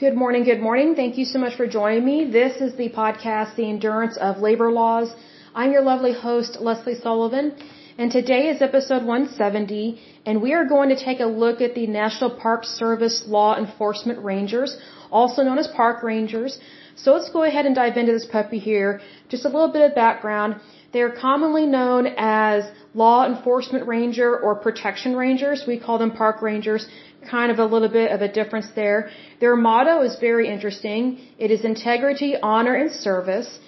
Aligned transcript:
Good 0.00 0.16
morning, 0.16 0.42
good 0.42 0.60
morning. 0.60 0.96
Thank 0.96 1.16
you 1.16 1.24
so 1.24 1.38
much 1.38 1.54
for 1.56 1.66
joining 1.66 2.04
me. 2.04 2.24
This 2.24 2.60
is 2.60 2.74
the 2.76 2.88
podcast, 2.88 3.54
The 3.56 3.68
Endurance 3.68 4.16
of 4.16 4.38
Labor 4.38 4.72
Laws. 4.72 5.14
I'm 5.54 5.70
your 5.70 5.82
lovely 5.82 6.12
host, 6.12 6.56
Lesley 6.60 6.94
Sullivan, 6.94 7.54
and 7.98 8.10
today 8.10 8.48
is 8.48 8.62
episode 8.62 9.04
170, 9.04 10.00
and 10.26 10.42
we 10.42 10.54
are 10.54 10.64
going 10.64 10.88
to 10.88 10.96
take 10.96 11.20
a 11.20 11.26
look 11.26 11.60
at 11.60 11.74
the 11.74 11.86
National 11.86 12.30
Park 12.30 12.64
Service 12.64 13.24
Law 13.28 13.56
Enforcement 13.56 14.24
Rangers, 14.24 14.76
also 15.12 15.42
known 15.42 15.58
as 15.58 15.68
Park 15.68 16.02
Rangers. 16.02 16.58
So 16.96 17.12
let's 17.12 17.30
go 17.30 17.44
ahead 17.44 17.66
and 17.66 17.74
dive 17.74 17.96
into 17.96 18.12
this 18.12 18.26
puppy 18.26 18.58
here. 18.58 19.00
Just 19.28 19.44
a 19.44 19.48
little 19.48 19.72
bit 19.72 19.82
of 19.82 19.94
background. 19.94 20.56
They 20.92 21.02
are 21.02 21.10
commonly 21.10 21.66
known 21.66 22.06
as 22.18 22.64
law 22.94 23.26
enforcement 23.26 23.86
ranger 23.86 24.36
or 24.36 24.54
protection 24.56 25.16
rangers. 25.16 25.64
We 25.66 25.78
call 25.78 25.98
them 25.98 26.10
park 26.10 26.42
rangers 26.42 26.86
kind 27.30 27.50
of 27.50 27.58
a 27.58 27.64
little 27.64 27.88
bit 27.88 28.10
of 28.10 28.22
a 28.22 28.28
difference 28.28 28.68
there. 28.74 29.10
Their 29.40 29.56
motto 29.56 30.02
is 30.02 30.16
very 30.20 30.48
interesting. 30.48 31.18
It 31.38 31.50
is 31.50 31.64
integrity, 31.64 32.36
honor, 32.42 32.74
and 32.74 32.90
service. 32.90 33.58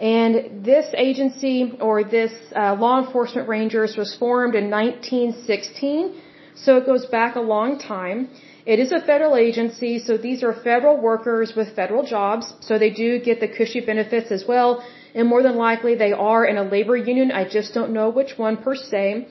And 0.00 0.64
this 0.64 0.86
agency 0.96 1.76
or 1.78 2.04
this 2.04 2.32
uh, 2.56 2.74
law 2.74 3.04
enforcement 3.04 3.48
rangers 3.48 3.96
was 3.96 4.14
formed 4.14 4.54
in 4.54 4.70
1916, 4.70 6.14
so 6.54 6.78
it 6.78 6.86
goes 6.86 7.04
back 7.06 7.36
a 7.36 7.40
long 7.40 7.78
time. 7.78 8.28
It 8.64 8.78
is 8.78 8.92
a 8.92 9.00
federal 9.00 9.36
agency, 9.36 9.98
so 9.98 10.16
these 10.16 10.42
are 10.42 10.54
federal 10.54 10.96
workers 10.96 11.52
with 11.54 11.74
federal 11.74 12.02
jobs, 12.04 12.52
so 12.60 12.78
they 12.78 12.90
do 12.90 13.18
get 13.18 13.40
the 13.40 13.48
cushy 13.48 13.80
benefits 13.80 14.30
as 14.30 14.44
well. 14.46 14.82
And 15.14 15.28
more 15.28 15.42
than 15.42 15.56
likely, 15.56 15.94
they 15.96 16.12
are 16.12 16.44
in 16.44 16.56
a 16.56 16.62
labor 16.62 16.96
union. 16.96 17.30
I 17.30 17.44
just 17.48 17.74
don't 17.74 17.92
know 17.92 18.08
which 18.10 18.38
one 18.38 18.56
per 18.56 18.74
se. 18.74 19.26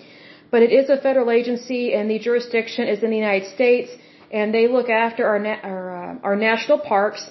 But 0.52 0.62
it 0.64 0.72
is 0.80 0.90
a 0.90 0.98
federal 0.98 1.30
agency, 1.40 1.94
and 1.94 2.10
the 2.10 2.20
jurisdiction 2.20 2.88
is 2.88 3.04
in 3.04 3.10
the 3.12 3.22
United 3.28 3.48
States, 3.58 3.90
and 4.32 4.54
they 4.54 4.68
look 4.68 4.90
after 4.90 5.26
our 5.32 5.40
na- 5.40 5.62
our, 5.72 5.86
uh, 6.04 6.28
our 6.28 6.36
national 6.36 6.80
parks. 6.80 7.22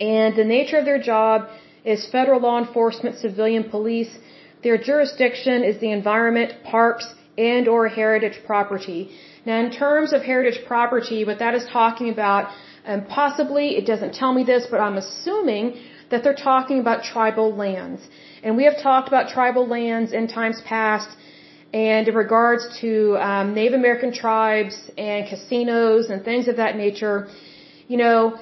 And 0.00 0.36
the 0.36 0.44
nature 0.44 0.78
of 0.78 0.84
their 0.84 1.02
job 1.12 1.48
is 1.84 2.06
federal 2.18 2.40
law 2.40 2.58
enforcement, 2.64 3.16
civilian 3.26 3.64
police. 3.74 4.12
Their 4.62 4.78
jurisdiction 4.90 5.64
is 5.70 5.78
the 5.84 5.90
environment, 6.00 6.50
parks, 6.64 7.06
and 7.50 7.68
or 7.74 7.88
heritage 7.88 8.38
property. 8.46 9.00
Now, 9.46 9.58
in 9.64 9.70
terms 9.70 10.12
of 10.12 10.22
heritage 10.22 10.60
property, 10.66 11.24
what 11.24 11.38
that 11.44 11.54
is 11.54 11.64
talking 11.66 12.10
about, 12.16 12.50
and 12.84 13.08
possibly 13.08 13.76
it 13.80 13.86
doesn't 13.86 14.14
tell 14.20 14.32
me 14.38 14.42
this, 14.52 14.66
but 14.72 14.80
I'm 14.80 14.98
assuming 15.04 15.66
that 16.10 16.22
they're 16.24 16.42
talking 16.52 16.78
about 16.80 17.04
tribal 17.04 17.48
lands. 17.54 18.00
And 18.42 18.56
we 18.56 18.64
have 18.64 18.78
talked 18.88 19.08
about 19.08 19.28
tribal 19.28 19.66
lands 19.66 20.12
in 20.12 20.26
times 20.26 20.60
past 20.74 21.10
and 21.72 22.08
in 22.08 22.14
regards 22.14 22.80
to 22.80 23.16
um, 23.18 23.54
Native 23.54 23.74
American 23.74 24.12
tribes 24.12 24.90
and 24.96 25.28
casinos 25.28 26.08
and 26.08 26.24
things 26.24 26.48
of 26.48 26.56
that 26.56 26.76
nature, 26.76 27.28
you 27.88 27.98
know, 27.98 28.38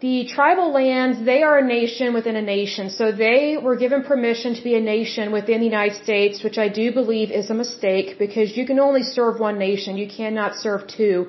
the 0.00 0.26
tribal 0.26 0.70
lands, 0.70 1.24
they 1.24 1.42
are 1.42 1.58
a 1.58 1.66
nation 1.66 2.14
within 2.14 2.36
a 2.36 2.42
nation. 2.42 2.90
So 2.90 3.10
they 3.10 3.56
were 3.60 3.74
given 3.74 4.04
permission 4.04 4.54
to 4.54 4.62
be 4.62 4.74
a 4.76 4.80
nation 4.80 5.32
within 5.32 5.58
the 5.58 5.66
United 5.66 6.00
States, 6.04 6.44
which 6.44 6.56
I 6.56 6.68
do 6.68 6.92
believe 6.92 7.32
is 7.32 7.50
a 7.50 7.54
mistake 7.54 8.16
because 8.18 8.56
you 8.56 8.64
can 8.64 8.78
only 8.78 9.02
serve 9.02 9.40
one 9.40 9.58
nation. 9.58 9.96
You 9.96 10.08
cannot 10.08 10.54
serve 10.54 10.86
two. 10.86 11.28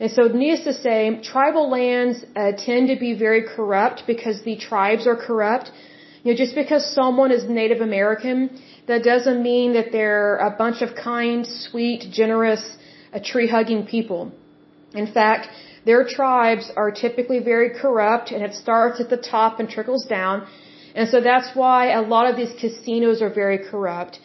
And 0.00 0.10
so 0.10 0.22
needless 0.22 0.64
to 0.64 0.72
say, 0.72 1.20
tribal 1.22 1.68
lands 1.68 2.24
uh, 2.34 2.52
tend 2.56 2.88
to 2.88 2.96
be 2.98 3.12
very 3.12 3.42
corrupt 3.42 4.04
because 4.06 4.42
the 4.42 4.56
tribes 4.56 5.06
are 5.06 5.16
corrupt. 5.16 5.70
You 6.22 6.32
know, 6.32 6.36
just 6.36 6.54
because 6.54 6.94
someone 6.94 7.30
is 7.30 7.44
Native 7.44 7.80
American 7.80 8.58
that 8.88 9.02
doesn't 9.04 9.42
mean 9.42 9.74
that 9.74 9.92
they're 9.92 10.36
a 10.36 10.50
bunch 10.50 10.82
of 10.82 10.94
kind, 10.94 11.46
sweet, 11.46 12.06
generous, 12.10 12.62
uh, 13.12 13.20
tree-hugging 13.24 13.86
people. 13.86 14.32
In 14.94 15.06
fact, 15.06 15.48
their 15.84 16.04
tribes 16.06 16.70
are 16.76 16.90
typically 16.90 17.40
very 17.40 17.70
corrupt 17.80 18.30
and 18.30 18.42
it 18.42 18.54
starts 18.54 19.00
at 19.00 19.08
the 19.08 19.16
top 19.16 19.60
and 19.60 19.68
trickles 19.68 20.04
down. 20.06 20.46
And 20.94 21.08
so 21.08 21.20
that's 21.20 21.50
why 21.54 21.92
a 21.92 22.02
lot 22.02 22.28
of 22.30 22.36
these 22.36 22.52
casinos 22.60 23.22
are 23.22 23.32
very 23.42 23.58
corrupt. 23.70 24.18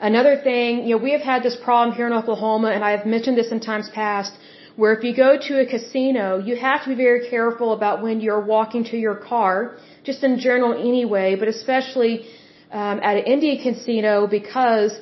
Another 0.00 0.36
thing, 0.36 0.84
you 0.86 0.96
know, 0.96 1.02
we 1.02 1.12
have 1.12 1.20
had 1.32 1.42
this 1.42 1.56
problem 1.56 1.96
here 1.96 2.06
in 2.06 2.12
Oklahoma 2.12 2.68
and 2.68 2.84
I've 2.84 3.06
mentioned 3.06 3.36
this 3.36 3.50
in 3.50 3.60
times 3.60 3.88
past 3.90 4.32
where 4.76 4.92
if 4.92 5.02
you 5.02 5.14
go 5.16 5.38
to 5.48 5.60
a 5.60 5.66
casino, 5.66 6.38
you 6.38 6.54
have 6.56 6.82
to 6.84 6.90
be 6.90 6.94
very 6.94 7.28
careful 7.30 7.72
about 7.72 8.02
when 8.02 8.20
you're 8.20 8.44
walking 8.44 8.84
to 8.84 8.96
your 8.96 9.14
car, 9.14 9.78
just 10.04 10.22
in 10.22 10.38
general 10.38 10.74
anyway, 10.74 11.34
but 11.34 11.48
especially 11.48 12.26
um, 12.72 13.00
at 13.02 13.16
an 13.16 13.24
Indian 13.24 13.62
casino 13.62 14.26
because 14.26 14.92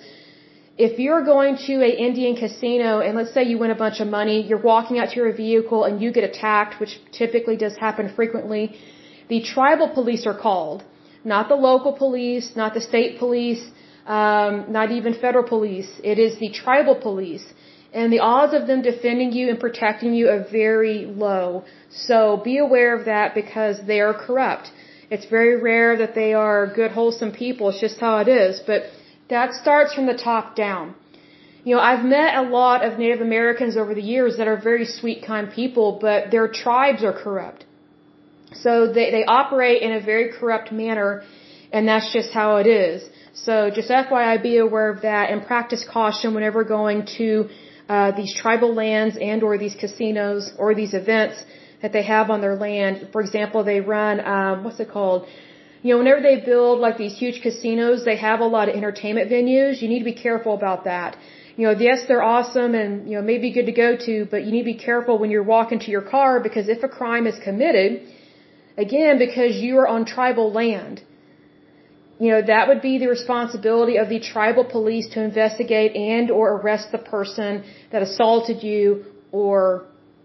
if 0.77 0.99
you're 0.99 1.25
going 1.25 1.57
to 1.67 1.75
an 1.75 1.95
Indian 2.09 2.37
casino 2.37 3.01
and 3.01 3.17
let's 3.17 3.33
say 3.33 3.45
you 3.45 3.59
win 3.59 3.71
a 3.71 3.77
bunch 3.77 4.01
of 4.01 4.09
money, 4.09 4.45
you're 4.47 4.67
walking 4.73 4.99
out 4.99 5.11
to 5.11 5.17
your 5.17 5.33
vehicle 5.33 5.85
and 5.85 6.03
you 6.03 6.13
get 6.13 6.25
attacked, 6.25 6.81
which 6.81 6.99
typically 7.13 7.57
does 7.57 7.77
happen 7.77 8.13
frequently, 8.15 8.77
the 9.29 9.41
tribal 9.43 9.89
police 9.89 10.27
are 10.27 10.39
called. 10.39 10.83
Not 11.25 11.49
the 11.49 11.55
local 11.55 11.93
police, 11.93 12.51
not 12.57 12.75
the 12.75 12.81
state 12.81 13.19
police, 13.19 13.65
um, 14.07 14.67
not 14.69 14.91
even 14.91 15.15
federal 15.15 15.45
police. 15.45 15.91
It 16.03 16.19
is 16.19 16.39
the 16.39 16.51
tribal 16.51 16.97
police. 16.97 17.47
And 17.95 18.13
the 18.13 18.19
odds 18.19 18.53
of 18.53 18.67
them 18.67 18.83
defending 18.83 19.33
you 19.33 19.49
and 19.51 19.59
protecting 19.59 20.13
you 20.15 20.29
are 20.29 20.45
very 20.51 21.07
low. 21.07 21.65
So 21.91 22.41
be 22.45 22.59
aware 22.59 22.95
of 22.99 23.05
that 23.05 23.35
because 23.35 23.77
they 23.87 24.01
are 24.01 24.13
corrupt. 24.13 24.73
It's 25.11 25.27
very 25.27 25.57
rare 25.61 25.97
that 25.97 26.15
they 26.15 26.33
are 26.35 26.67
good, 26.67 26.93
wholesome 26.93 27.33
people. 27.33 27.69
It's 27.71 27.81
just 27.81 27.99
how 28.01 28.19
it 28.19 28.29
is. 28.29 28.61
But 28.67 28.85
that 29.29 29.55
starts 29.55 29.95
from 29.95 30.07
the 30.07 30.15
top 30.15 30.57
down. 30.57 30.95
You 31.65 31.75
know, 31.75 31.81
I've 31.81 32.05
met 32.05 32.35
a 32.35 32.43
lot 32.43 32.85
of 32.85 32.99
Native 32.99 33.23
Americans 33.23 33.77
over 33.77 33.95
the 33.95 34.03
years 34.03 34.37
that 34.37 34.49
are 34.49 34.61
very 34.71 34.85
sweet, 34.85 35.25
kind 35.27 35.51
people, 35.51 35.99
but 36.01 36.31
their 36.31 36.49
tribes 36.49 37.03
are 37.03 37.13
corrupt. 37.13 37.65
So 38.53 38.93
they, 38.93 39.11
they 39.11 39.25
operate 39.25 39.81
in 39.83 39.93
a 39.93 40.01
very 40.01 40.31
corrupt 40.33 40.71
manner, 40.73 41.23
and 41.73 41.89
that's 41.89 42.13
just 42.13 42.33
how 42.33 42.57
it 42.57 42.67
is. 42.67 43.09
So 43.33 43.71
just 43.75 43.89
FYI, 43.89 44.43
be 44.43 44.59
aware 44.59 44.91
of 44.91 45.03
that 45.03 45.31
and 45.31 45.45
practice 45.45 45.85
caution 45.91 46.35
whenever 46.35 46.65
going 46.65 47.07
to 47.19 47.49
uh, 47.89 48.13
these 48.13 48.35
tribal 48.35 48.75
lands 48.75 49.17
and 49.21 49.43
or 49.43 49.59
these 49.59 49.75
casinos 49.75 50.53
or 50.59 50.75
these 50.75 50.95
events 50.95 51.43
that 51.85 51.93
they 51.97 52.07
have 52.17 52.31
on 52.35 52.41
their 52.45 52.57
land. 52.67 52.95
For 53.15 53.21
example, 53.27 53.59
they 53.63 53.81
run, 53.97 54.15
um, 54.35 54.65
what's 54.65 54.81
it 54.85 54.91
called? 54.97 55.21
You 55.83 55.89
know, 55.91 55.99
whenever 56.03 56.23
they 56.29 56.37
build 56.53 56.75
like 56.87 56.97
these 57.05 57.17
huge 57.23 57.39
casinos, 57.47 58.07
they 58.11 58.19
have 58.29 58.41
a 58.47 58.51
lot 58.57 58.71
of 58.71 58.75
entertainment 58.81 59.27
venues. 59.31 59.83
You 59.83 59.89
need 59.93 60.03
to 60.05 60.11
be 60.15 60.19
careful 60.29 60.55
about 60.61 60.85
that. 60.91 61.11
You 61.59 61.65
know, 61.67 61.75
yes, 61.89 61.99
they're 62.09 62.27
awesome 62.37 62.75
and, 62.83 62.93
you 63.09 63.15
know, 63.17 63.25
maybe 63.33 63.53
good 63.59 63.69
to 63.73 63.77
go 63.85 63.91
to, 64.07 64.15
but 64.33 64.41
you 64.45 64.51
need 64.55 64.65
to 64.67 64.73
be 64.77 64.81
careful 64.91 65.19
when 65.19 65.31
you're 65.35 65.49
walking 65.57 65.79
to 65.85 65.91
your 65.97 66.07
car 66.17 66.41
because 66.47 66.71
if 66.77 66.83
a 66.89 66.89
crime 66.89 67.27
is 67.33 67.37
committed, 67.49 67.91
again, 68.87 69.19
because 69.27 69.53
you 69.67 69.77
are 69.81 69.89
on 69.97 70.07
tribal 70.17 70.49
land, 70.61 71.03
you 72.19 72.31
know, 72.33 72.41
that 72.53 72.65
would 72.69 72.83
be 72.91 72.95
the 73.05 73.11
responsibility 73.19 73.97
of 73.99 74.09
the 74.09 74.21
tribal 74.33 74.65
police 74.65 75.07
to 75.15 75.23
investigate 75.31 75.95
and 76.17 76.31
or 76.31 76.47
arrest 76.57 76.93
the 76.93 77.03
person 77.15 77.63
that 77.93 78.01
assaulted 78.01 78.63
you 78.63 79.05
or 79.33 79.85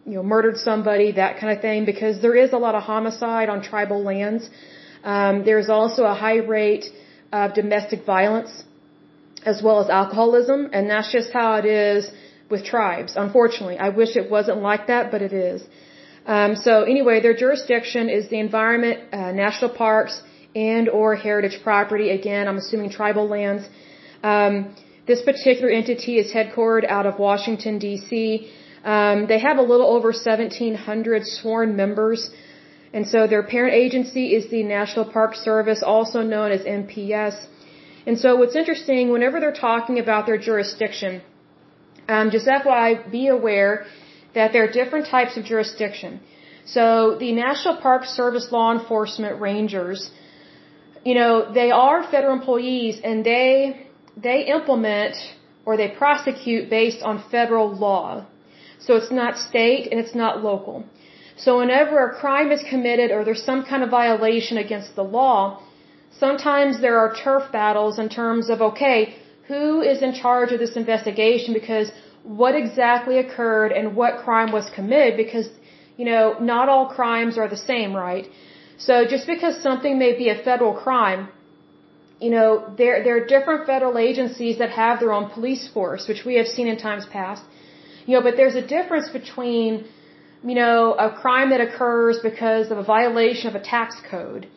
you 0.09 0.15
know, 0.15 0.23
murdered 0.23 0.57
somebody, 0.69 1.07
that 1.23 1.39
kind 1.39 1.51
of 1.55 1.59
thing, 1.67 1.85
because 1.85 2.15
there 2.25 2.37
is 2.43 2.51
a 2.59 2.61
lot 2.65 2.73
of 2.79 2.83
homicide 2.93 3.47
on 3.53 3.61
tribal 3.61 4.01
lands. 4.11 4.49
Um, 5.03 5.43
there's 5.49 5.69
also 5.69 6.01
a 6.03 6.15
high 6.25 6.41
rate 6.57 6.85
of 7.31 7.53
domestic 7.53 8.05
violence 8.05 8.51
as 9.45 9.61
well 9.65 9.77
as 9.83 9.89
alcoholism, 9.89 10.69
and 10.73 10.89
that's 10.89 11.11
just 11.17 11.29
how 11.31 11.49
it 11.61 11.65
is 11.65 12.11
with 12.49 12.61
tribes, 12.65 13.11
unfortunately. 13.25 13.77
I 13.87 13.89
wish 13.89 14.15
it 14.23 14.29
wasn't 14.37 14.61
like 14.69 14.87
that, 14.87 15.11
but 15.11 15.21
it 15.21 15.33
is. 15.33 15.61
Um, 16.25 16.55
so 16.55 16.83
anyway, 16.83 17.21
their 17.21 17.37
jurisdiction 17.43 18.09
is 18.09 18.29
the 18.29 18.39
environment, 18.39 19.13
uh, 19.13 19.31
national 19.31 19.71
parks, 19.85 20.21
and 20.55 20.89
or 20.89 21.15
heritage 21.15 21.57
property. 21.63 22.09
Again, 22.09 22.47
I'm 22.47 22.57
assuming 22.57 22.89
tribal 22.89 23.27
lands. 23.27 23.63
Um, 24.23 24.75
this 25.07 25.21
particular 25.21 25.69
entity 25.69 26.17
is 26.17 26.31
headquartered 26.31 26.85
out 26.87 27.05
of 27.05 27.19
Washington, 27.19 27.79
D.C. 27.79 28.51
Um, 28.83 29.27
they 29.27 29.39
have 29.39 29.57
a 29.57 29.61
little 29.61 29.87
over 29.87 30.09
1,700 30.09 31.25
sworn 31.25 31.75
members. 31.75 32.31
And 32.93 33.07
so 33.07 33.27
their 33.27 33.43
parent 33.43 33.75
agency 33.75 34.33
is 34.35 34.49
the 34.49 34.63
National 34.63 35.05
Park 35.05 35.35
Service, 35.35 35.83
also 35.83 36.21
known 36.21 36.51
as 36.51 36.61
NPS. 36.61 37.35
And 38.07 38.17
so 38.17 38.35
what's 38.37 38.55
interesting, 38.55 39.11
whenever 39.11 39.39
they're 39.39 39.61
talking 39.69 39.99
about 39.99 40.25
their 40.25 40.37
jurisdiction, 40.37 41.21
um, 42.07 42.31
just 42.31 42.47
FYI, 42.47 43.11
be 43.11 43.27
aware 43.27 43.85
that 44.33 44.53
there 44.53 44.63
are 44.63 44.71
different 44.71 45.07
types 45.07 45.37
of 45.37 45.43
jurisdiction. 45.43 46.19
So 46.65 47.17
the 47.19 47.31
National 47.31 47.77
Park 47.77 48.05
Service 48.05 48.47
law 48.51 48.71
enforcement 48.77 49.41
rangers, 49.41 50.11
you 51.03 51.15
know, 51.15 51.51
they 51.51 51.71
are 51.71 52.03
federal 52.03 52.33
employees 52.33 52.99
and 53.03 53.25
they, 53.25 53.87
they 54.17 54.45
implement 54.57 55.15
or 55.65 55.77
they 55.77 55.89
prosecute 55.89 56.69
based 56.69 57.01
on 57.03 57.23
federal 57.31 57.69
law. 57.75 58.25
So 58.85 58.95
it's 58.99 59.11
not 59.11 59.37
state 59.37 59.83
and 59.91 59.99
it's 59.99 60.15
not 60.15 60.43
local. 60.43 60.83
So 61.43 61.59
whenever 61.59 61.95
a 62.05 62.15
crime 62.21 62.51
is 62.51 62.61
committed 62.73 63.11
or 63.11 63.23
there's 63.23 63.43
some 63.51 63.63
kind 63.71 63.83
of 63.83 63.89
violation 63.89 64.57
against 64.57 64.95
the 64.95 65.03
law, 65.03 65.39
sometimes 66.23 66.81
there 66.81 66.97
are 66.99 67.15
turf 67.15 67.43
battles 67.51 67.99
in 68.03 68.09
terms 68.09 68.49
of, 68.49 68.61
okay, 68.61 69.15
who 69.47 69.81
is 69.81 70.01
in 70.01 70.13
charge 70.13 70.51
of 70.51 70.59
this 70.59 70.75
investigation 70.75 71.53
because 71.53 71.91
what 72.23 72.55
exactly 72.55 73.17
occurred 73.19 73.71
and 73.71 73.95
what 73.95 74.19
crime 74.25 74.51
was 74.51 74.69
committed 74.77 75.17
because, 75.17 75.47
you 75.97 76.05
know, 76.05 76.37
not 76.39 76.69
all 76.69 76.87
crimes 76.87 77.37
are 77.37 77.47
the 77.47 77.63
same, 77.71 77.95
right? 77.95 78.27
So 78.77 79.05
just 79.13 79.25
because 79.27 79.61
something 79.61 79.97
may 79.97 80.17
be 80.17 80.29
a 80.29 80.37
federal 80.49 80.73
crime, 80.73 81.29
you 82.19 82.31
know, 82.35 82.49
there, 82.77 83.03
there 83.03 83.15
are 83.17 83.25
different 83.25 83.65
federal 83.65 83.97
agencies 83.97 84.57
that 84.57 84.71
have 84.71 84.99
their 84.99 85.13
own 85.13 85.29
police 85.29 85.67
force, 85.73 86.07
which 86.07 86.25
we 86.25 86.35
have 86.35 86.47
seen 86.47 86.67
in 86.67 86.77
times 86.77 87.05
past. 87.05 87.43
You 88.09 88.15
know, 88.15 88.23
but 88.27 88.37
there's 88.37 88.55
a 88.55 88.67
difference 88.77 89.07
between, 89.19 89.85
you 90.51 90.55
know, 90.61 90.79
a 91.07 91.09
crime 91.23 91.49
that 91.53 91.61
occurs 91.67 92.15
because 92.29 92.71
of 92.73 92.77
a 92.83 92.85
violation 92.95 93.45
of 93.51 93.55
a 93.61 93.63
tax 93.73 93.89
code, 94.13 94.47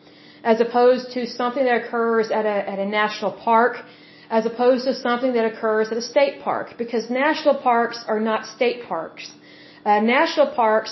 as 0.51 0.59
opposed 0.65 1.11
to 1.15 1.27
something 1.39 1.63
that 1.69 1.77
occurs 1.83 2.31
at 2.39 2.45
a, 2.53 2.57
at 2.73 2.79
a 2.85 2.87
national 3.01 3.33
park, 3.49 3.73
as 4.37 4.47
opposed 4.51 4.85
to 4.89 4.93
something 4.95 5.33
that 5.37 5.45
occurs 5.51 5.91
at 5.91 5.97
a 6.03 6.05
state 6.13 6.41
park, 6.47 6.67
because 6.79 7.11
national 7.11 7.55
parks 7.69 7.99
are 8.07 8.19
not 8.19 8.47
state 8.55 8.79
parks. 8.93 9.31
Uh, 9.85 9.99
national 9.99 10.47
parks, 10.63 10.91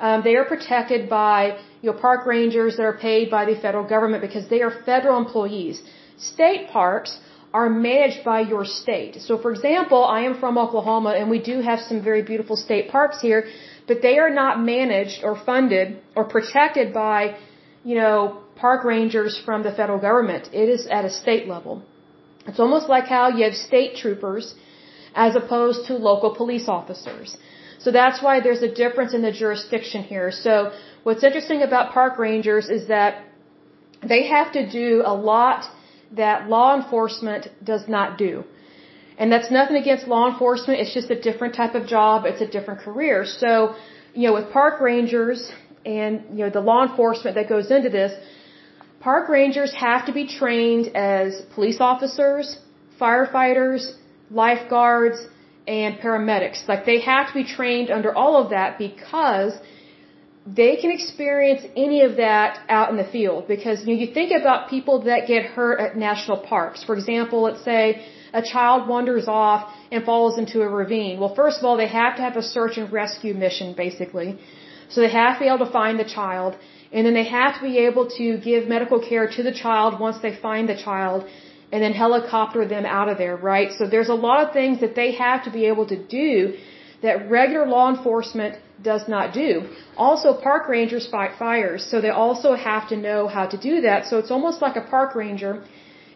um, 0.00 0.18
they 0.26 0.34
are 0.40 0.46
protected 0.54 1.08
by, 1.08 1.38
you 1.80 1.92
know, 1.92 1.96
park 2.06 2.26
rangers 2.26 2.76
that 2.76 2.86
are 2.92 2.98
paid 3.08 3.30
by 3.30 3.44
the 3.50 3.56
federal 3.66 3.86
government 3.94 4.20
because 4.28 4.48
they 4.48 4.62
are 4.66 4.72
federal 4.92 5.16
employees. 5.24 5.80
State 6.18 6.70
parks 6.70 7.20
are 7.52 7.68
managed 7.68 8.24
by 8.24 8.40
your 8.40 8.64
state. 8.64 9.20
So 9.20 9.36
for 9.38 9.50
example, 9.52 10.04
I 10.04 10.20
am 10.22 10.38
from 10.38 10.56
Oklahoma 10.56 11.10
and 11.18 11.28
we 11.28 11.40
do 11.40 11.60
have 11.60 11.80
some 11.80 12.02
very 12.02 12.22
beautiful 12.22 12.56
state 12.56 12.90
parks 12.90 13.20
here, 13.20 13.46
but 13.88 14.02
they 14.02 14.18
are 14.18 14.30
not 14.30 14.62
managed 14.62 15.24
or 15.24 15.34
funded 15.36 15.98
or 16.14 16.24
protected 16.24 16.92
by, 16.94 17.36
you 17.84 17.96
know, 17.96 18.38
park 18.54 18.84
rangers 18.84 19.40
from 19.44 19.62
the 19.64 19.72
federal 19.72 19.98
government. 19.98 20.48
It 20.52 20.68
is 20.68 20.86
at 20.86 21.04
a 21.04 21.10
state 21.10 21.48
level. 21.48 21.82
It's 22.46 22.60
almost 22.60 22.88
like 22.88 23.06
how 23.06 23.28
you 23.28 23.44
have 23.44 23.54
state 23.54 23.96
troopers 23.96 24.54
as 25.14 25.34
opposed 25.34 25.86
to 25.88 25.94
local 25.94 26.34
police 26.36 26.68
officers. 26.68 27.36
So 27.78 27.90
that's 27.90 28.22
why 28.22 28.40
there's 28.40 28.62
a 28.62 28.72
difference 28.72 29.12
in 29.14 29.22
the 29.22 29.32
jurisdiction 29.32 30.02
here. 30.04 30.30
So 30.30 30.72
what's 31.02 31.24
interesting 31.24 31.62
about 31.62 31.92
park 31.92 32.18
rangers 32.18 32.68
is 32.68 32.88
that 32.88 33.24
they 34.06 34.26
have 34.28 34.52
to 34.52 34.70
do 34.70 35.02
a 35.04 35.14
lot 35.14 35.64
that 36.16 36.48
law 36.48 36.76
enforcement 36.76 37.48
does 37.64 37.88
not 37.88 38.18
do. 38.18 38.44
And 39.18 39.30
that's 39.30 39.50
nothing 39.50 39.76
against 39.76 40.08
law 40.08 40.30
enforcement. 40.30 40.80
It's 40.80 40.94
just 40.94 41.10
a 41.10 41.20
different 41.20 41.54
type 41.54 41.74
of 41.74 41.86
job. 41.86 42.24
It's 42.24 42.40
a 42.40 42.46
different 42.46 42.80
career. 42.80 43.24
So, 43.26 43.74
you 44.14 44.26
know, 44.26 44.34
with 44.34 44.50
park 44.50 44.80
rangers 44.80 45.52
and, 45.84 46.24
you 46.30 46.44
know, 46.44 46.50
the 46.50 46.60
law 46.60 46.82
enforcement 46.88 47.36
that 47.36 47.48
goes 47.48 47.70
into 47.70 47.90
this, 47.90 48.12
park 49.00 49.28
rangers 49.28 49.72
have 49.74 50.06
to 50.06 50.12
be 50.12 50.26
trained 50.26 50.88
as 50.96 51.42
police 51.54 51.80
officers, 51.80 52.58
firefighters, 53.00 53.92
lifeguards, 54.30 55.18
and 55.66 55.98
paramedics. 55.98 56.66
Like 56.66 56.86
they 56.86 57.00
have 57.00 57.28
to 57.28 57.34
be 57.34 57.44
trained 57.44 57.90
under 57.90 58.14
all 58.14 58.42
of 58.42 58.50
that 58.50 58.78
because 58.78 59.52
they 60.46 60.76
can 60.76 60.90
experience 60.90 61.62
any 61.76 62.00
of 62.02 62.16
that 62.16 62.60
out 62.68 62.90
in 62.90 62.96
the 62.96 63.04
field. 63.04 63.46
Because 63.46 63.80
you, 63.84 63.94
know, 63.94 64.00
you 64.00 64.12
think 64.12 64.32
about 64.32 64.70
people 64.70 65.02
that 65.02 65.26
get 65.26 65.44
hurt 65.44 65.80
at 65.80 65.96
national 65.96 66.38
parks. 66.38 66.82
For 66.82 66.94
example, 66.94 67.42
let's 67.42 67.62
say 67.64 68.06
a 68.32 68.42
child 68.42 68.88
wanders 68.88 69.28
off 69.28 69.72
and 69.92 70.04
falls 70.04 70.38
into 70.38 70.62
a 70.62 70.68
ravine. 70.68 71.20
Well, 71.20 71.34
first 71.34 71.58
of 71.58 71.64
all, 71.64 71.76
they 71.76 71.88
have 71.88 72.16
to 72.16 72.22
have 72.22 72.36
a 72.36 72.42
search 72.42 72.78
and 72.78 72.90
rescue 72.92 73.34
mission, 73.34 73.74
basically. 73.74 74.38
So 74.88 75.00
they 75.00 75.10
have 75.10 75.34
to 75.34 75.40
be 75.40 75.46
able 75.46 75.66
to 75.66 75.72
find 75.72 75.98
the 75.98 76.04
child. 76.18 76.56
And 76.92 77.06
then 77.06 77.14
they 77.14 77.24
have 77.24 77.54
to 77.56 77.62
be 77.62 77.78
able 77.78 78.08
to 78.18 78.38
give 78.38 78.66
medical 78.66 79.00
care 79.00 79.28
to 79.28 79.42
the 79.42 79.52
child 79.52 80.00
once 80.00 80.18
they 80.22 80.34
find 80.34 80.68
the 80.68 80.76
child 80.76 81.28
and 81.72 81.82
then 81.82 81.92
helicopter 81.92 82.66
them 82.66 82.84
out 82.84 83.08
of 83.08 83.18
there, 83.18 83.36
right? 83.36 83.70
So 83.78 83.86
there's 83.88 84.08
a 84.08 84.14
lot 84.14 84.44
of 84.44 84.52
things 84.52 84.80
that 84.80 84.96
they 84.96 85.12
have 85.12 85.44
to 85.44 85.50
be 85.50 85.66
able 85.66 85.86
to 85.86 85.96
do 86.20 86.56
that 87.02 87.30
regular 87.30 87.66
law 87.66 87.94
enforcement 87.94 88.56
does 88.82 89.08
not 89.08 89.34
do. 89.34 89.68
Also, 89.96 90.32
park 90.34 90.68
rangers 90.68 91.06
fight 91.06 91.32
fires, 91.38 91.84
so 91.90 92.00
they 92.00 92.10
also 92.10 92.54
have 92.54 92.88
to 92.88 92.96
know 92.96 93.28
how 93.28 93.46
to 93.46 93.56
do 93.56 93.80
that. 93.82 94.06
So 94.06 94.18
it's 94.18 94.30
almost 94.30 94.62
like 94.62 94.76
a 94.76 94.82
park 94.82 95.14
ranger 95.14 95.62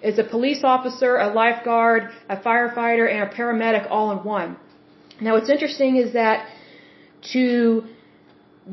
is 0.02 0.18
a 0.18 0.24
police 0.24 0.62
officer, 0.64 1.16
a 1.16 1.28
lifeguard, 1.32 2.10
a 2.28 2.36
firefighter, 2.36 3.10
and 3.10 3.22
a 3.28 3.34
paramedic 3.34 3.90
all 3.90 4.10
in 4.12 4.18
one. 4.24 4.56
Now, 5.20 5.34
what's 5.34 5.50
interesting 5.50 5.96
is 5.96 6.12
that 6.12 6.46
to 7.32 7.84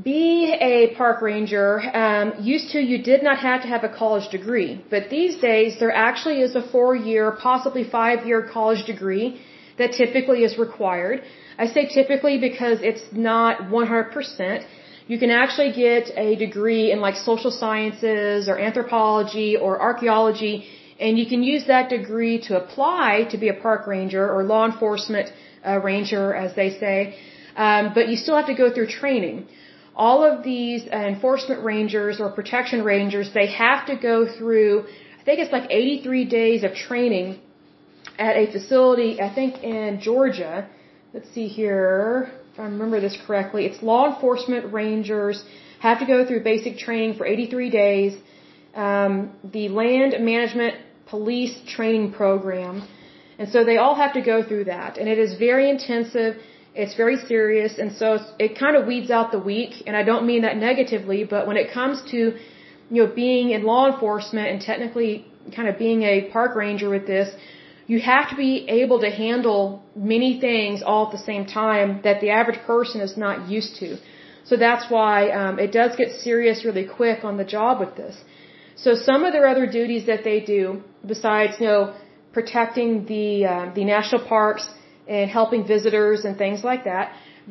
be 0.03 0.53
a 0.53 0.95
park 0.95 1.21
ranger, 1.21 1.81
um, 1.93 2.33
used 2.39 2.71
to 2.71 2.79
you 2.79 2.97
did 3.03 3.23
not 3.23 3.39
have 3.39 3.61
to 3.61 3.67
have 3.67 3.83
a 3.83 3.89
college 3.89 4.29
degree, 4.29 4.83
but 4.89 5.09
these 5.09 5.37
days 5.37 5.79
there 5.79 5.91
actually 5.91 6.41
is 6.41 6.55
a 6.55 6.61
four-year, 6.71 7.31
possibly 7.41 7.83
five-year 7.83 8.49
college 8.53 8.85
degree 8.85 9.41
that 9.77 9.91
typically 9.93 10.43
is 10.43 10.57
required. 10.57 11.23
I 11.57 11.67
say 11.67 11.85
typically 11.87 12.37
because 12.37 12.77
it's 12.81 13.03
not 13.11 13.53
100%. 13.69 14.65
You 15.07 15.17
can 15.19 15.31
actually 15.31 15.71
get 15.71 16.11
a 16.15 16.35
degree 16.35 16.91
in 16.91 16.99
like 17.01 17.15
social 17.15 17.51
sciences 17.51 18.47
or 18.49 18.57
anthropology 18.57 19.57
or 19.57 19.81
archaeology, 19.81 20.55
and 20.99 21.17
you 21.17 21.25
can 21.25 21.41
use 21.43 21.65
that 21.67 21.89
degree 21.89 22.39
to 22.47 22.57
apply 22.61 23.27
to 23.31 23.37
be 23.37 23.49
a 23.49 23.57
park 23.65 23.87
ranger 23.87 24.25
or 24.33 24.43
law 24.43 24.65
enforcement 24.65 25.31
uh, 25.65 25.79
ranger, 25.79 26.33
as 26.33 26.55
they 26.55 26.69
say. 26.83 27.15
Um, 27.55 27.91
but 27.93 28.07
you 28.07 28.15
still 28.15 28.37
have 28.37 28.47
to 28.47 28.59
go 28.63 28.73
through 28.73 28.87
training 28.87 29.47
all 29.95 30.23
of 30.23 30.43
these 30.43 30.83
uh, 30.87 30.95
enforcement 30.95 31.63
rangers 31.63 32.19
or 32.19 32.31
protection 32.31 32.83
rangers, 32.83 33.31
they 33.33 33.47
have 33.47 33.85
to 33.87 33.95
go 33.95 34.25
through, 34.25 34.85
I 35.19 35.23
think 35.23 35.39
it's 35.39 35.51
like 35.51 35.69
83 35.69 36.25
days 36.25 36.63
of 36.63 36.73
training 36.73 37.39
at 38.27 38.33
a 38.43 38.45
facility, 38.57 39.11
I 39.27 39.29
think 39.37 39.51
in 39.75 39.99
Georgia. 40.09 40.55
Let's 41.13 41.29
see 41.35 41.47
here, 41.59 42.31
if 42.51 42.59
I 42.59 42.65
remember 42.73 42.99
this 43.07 43.17
correctly. 43.25 43.61
It's 43.69 43.81
law 43.91 44.03
enforcement 44.11 44.63
rangers 44.81 45.37
have 45.87 45.97
to 46.03 46.07
go 46.13 46.19
through 46.27 46.41
basic 46.53 46.73
training 46.85 47.13
for 47.19 47.25
83 47.25 47.69
days. 47.83 48.13
Um, 48.87 49.13
the 49.57 49.65
land 49.81 50.11
management 50.31 50.75
police 51.13 51.55
training 51.75 52.07
program. 52.21 52.75
And 53.39 53.47
so 53.53 53.57
they 53.69 53.77
all 53.83 53.95
have 54.03 54.13
to 54.19 54.23
go 54.31 54.37
through 54.47 54.65
that. 54.75 54.91
And 54.99 55.05
it 55.13 55.19
is 55.25 55.31
very 55.47 55.65
intensive. 55.75 56.31
It's 56.83 56.95
very 57.03 57.17
serious, 57.31 57.71
and 57.81 57.89
so 58.01 58.07
it 58.45 58.51
kind 58.63 58.75
of 58.77 58.81
weeds 58.91 59.09
out 59.15 59.25
the 59.37 59.43
weak. 59.53 59.73
And 59.87 59.93
I 60.01 60.03
don't 60.09 60.25
mean 60.31 60.43
that 60.47 60.55
negatively, 60.69 61.19
but 61.33 61.41
when 61.49 61.57
it 61.63 61.67
comes 61.77 61.97
to, 62.11 62.19
you 62.93 62.99
know, 62.99 63.09
being 63.23 63.49
in 63.55 63.63
law 63.71 63.83
enforcement 63.91 64.47
and 64.51 64.57
technically 64.71 65.13
kind 65.57 65.67
of 65.71 65.75
being 65.85 66.03
a 66.03 66.15
park 66.35 66.55
ranger 66.55 66.89
with 66.95 67.05
this, 67.13 67.27
you 67.91 67.99
have 67.99 68.25
to 68.31 68.37
be 68.47 68.53
able 68.81 68.99
to 69.05 69.09
handle 69.23 69.61
many 70.13 70.31
things 70.45 70.77
all 70.89 71.03
at 71.07 71.13
the 71.17 71.23
same 71.31 71.45
time 71.61 71.89
that 72.05 72.17
the 72.23 72.29
average 72.39 72.61
person 72.73 72.97
is 73.07 73.13
not 73.23 73.35
used 73.55 73.73
to. 73.81 73.89
So 74.49 74.53
that's 74.65 74.85
why 74.95 75.15
um, 75.39 75.59
it 75.65 75.71
does 75.79 75.91
get 76.01 76.09
serious 76.27 76.63
really 76.67 76.85
quick 76.99 77.19
on 77.29 77.35
the 77.41 77.47
job 77.55 77.73
with 77.83 77.93
this. 78.01 78.15
So 78.83 78.89
some 79.09 79.25
of 79.27 79.31
their 79.35 79.47
other 79.53 79.65
duties 79.79 80.05
that 80.11 80.21
they 80.29 80.39
do, 80.55 80.61
besides 81.13 81.59
you 81.61 81.67
know 81.71 81.81
protecting 82.37 82.89
the 83.13 83.27
uh, 83.53 83.65
the 83.77 83.85
national 83.95 84.21
parks 84.35 84.65
and 85.17 85.29
helping 85.39 85.61
visitors 85.75 86.19
and 86.27 86.33
things 86.45 86.59
like 86.69 86.83
that. 86.91 87.05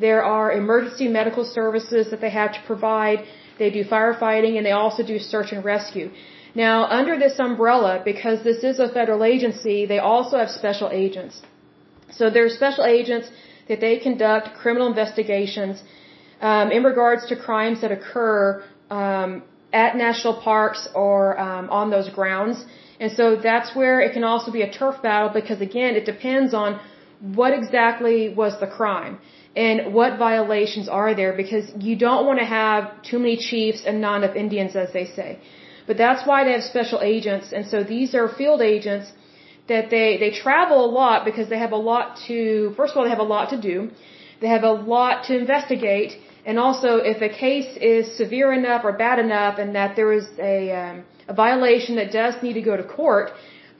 There 0.05 0.21
are 0.35 0.47
emergency 0.63 1.07
medical 1.19 1.45
services 1.59 2.03
that 2.11 2.21
they 2.25 2.33
have 2.41 2.51
to 2.57 2.61
provide. 2.71 3.19
They 3.61 3.69
do 3.77 3.83
firefighting 3.95 4.53
and 4.57 4.65
they 4.67 4.75
also 4.83 5.01
do 5.13 5.17
search 5.33 5.49
and 5.55 5.63
rescue. 5.73 6.07
Now, 6.53 6.85
under 6.85 7.17
this 7.17 7.39
umbrella, 7.39 8.01
because 8.03 8.43
this 8.43 8.63
is 8.63 8.79
a 8.79 8.89
federal 8.89 9.23
agency, 9.23 9.85
they 9.85 9.99
also 9.99 10.37
have 10.37 10.49
special 10.49 10.89
agents. 10.91 11.41
So 12.11 12.29
there 12.29 12.45
are 12.45 12.49
special 12.49 12.85
agents 12.85 13.29
that 13.69 13.79
they 13.79 13.97
conduct 13.99 14.53
criminal 14.55 14.87
investigations 14.87 15.81
um, 16.41 16.71
in 16.71 16.83
regards 16.83 17.25
to 17.27 17.35
crimes 17.35 17.79
that 17.81 17.91
occur 17.91 18.63
um, 18.89 19.43
at 19.71 19.95
national 19.95 20.41
parks 20.41 20.87
or 20.93 21.39
um, 21.39 21.69
on 21.69 21.89
those 21.89 22.09
grounds. 22.09 22.65
And 22.99 23.11
so 23.11 23.35
that's 23.35 23.75
where 23.75 24.01
it 24.01 24.13
can 24.13 24.23
also 24.23 24.51
be 24.51 24.61
a 24.61 24.71
turf 24.71 25.01
battle 25.01 25.29
because, 25.29 25.61
again, 25.61 25.95
it 25.95 26.05
depends 26.05 26.53
on 26.53 26.79
what 27.21 27.53
exactly 27.53 28.33
was 28.33 28.59
the 28.59 28.67
crime 28.67 29.19
and 29.55 29.93
what 29.93 30.17
violations 30.17 30.87
are 30.89 31.13
there 31.15 31.33
because 31.33 31.71
you 31.77 31.95
don't 31.95 32.25
want 32.25 32.39
to 32.39 32.45
have 32.45 33.01
too 33.03 33.19
many 33.19 33.37
chiefs 33.37 33.83
and 33.85 34.01
not 34.01 34.23
enough 34.23 34.35
Indians, 34.35 34.75
as 34.75 34.91
they 34.91 35.05
say. 35.05 35.39
But 35.87 35.97
that's 35.97 36.25
why 36.27 36.43
they 36.43 36.53
have 36.57 36.63
special 36.63 36.99
agents, 37.01 37.51
and 37.51 37.65
so 37.73 37.83
these 37.83 38.13
are 38.15 38.27
field 38.39 38.61
agents 38.61 39.11
that 39.67 39.89
they 39.89 40.17
they 40.23 40.31
travel 40.31 40.79
a 40.85 40.91
lot 41.01 41.25
because 41.29 41.47
they 41.49 41.61
have 41.65 41.75
a 41.79 41.83
lot 41.91 42.17
to. 42.27 42.73
First 42.77 42.91
of 42.91 42.97
all, 42.97 43.03
they 43.03 43.15
have 43.17 43.25
a 43.29 43.31
lot 43.37 43.49
to 43.55 43.59
do. 43.69 43.89
They 44.41 44.51
have 44.57 44.63
a 44.63 44.75
lot 44.95 45.25
to 45.27 45.37
investigate, 45.37 46.11
and 46.45 46.57
also 46.65 46.89
if 47.13 47.21
a 47.29 47.31
case 47.45 47.71
is 47.93 48.03
severe 48.21 48.51
enough 48.53 48.81
or 48.83 48.93
bad 49.07 49.19
enough, 49.19 49.59
and 49.59 49.75
that 49.79 49.95
there 49.95 50.11
is 50.19 50.27
a 50.39 50.71
um, 50.83 51.03
a 51.27 51.33
violation 51.45 51.95
that 52.01 52.11
does 52.11 52.35
need 52.45 52.53
to 52.61 52.65
go 52.69 52.75
to 52.81 52.83
court, 52.83 53.31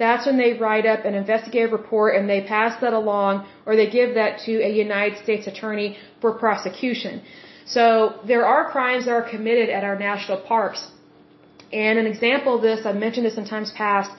that's 0.04 0.26
when 0.28 0.38
they 0.44 0.52
write 0.54 0.86
up 0.94 1.06
an 1.10 1.16
investigative 1.24 1.72
report 1.80 2.16
and 2.16 2.30
they 2.34 2.42
pass 2.56 2.80
that 2.84 2.94
along 3.02 3.34
or 3.66 3.76
they 3.76 3.90
give 4.00 4.16
that 4.22 4.40
to 4.46 4.54
a 4.70 4.72
United 4.88 5.18
States 5.26 5.46
attorney 5.52 5.90
for 6.22 6.32
prosecution. 6.46 7.22
So 7.66 7.84
there 8.32 8.46
are 8.54 8.62
crimes 8.76 9.06
that 9.06 9.14
are 9.20 9.28
committed 9.36 9.70
at 9.70 9.84
our 9.90 9.98
national 10.10 10.40
parks. 10.54 10.82
And 11.74 12.00
an 12.00 12.06
example 12.06 12.56
of 12.56 12.62
this, 12.62 12.86
I've 12.86 12.96
mentioned 12.96 13.26
this 13.26 13.38
in 13.38 13.46
times 13.46 13.72
past, 13.72 14.12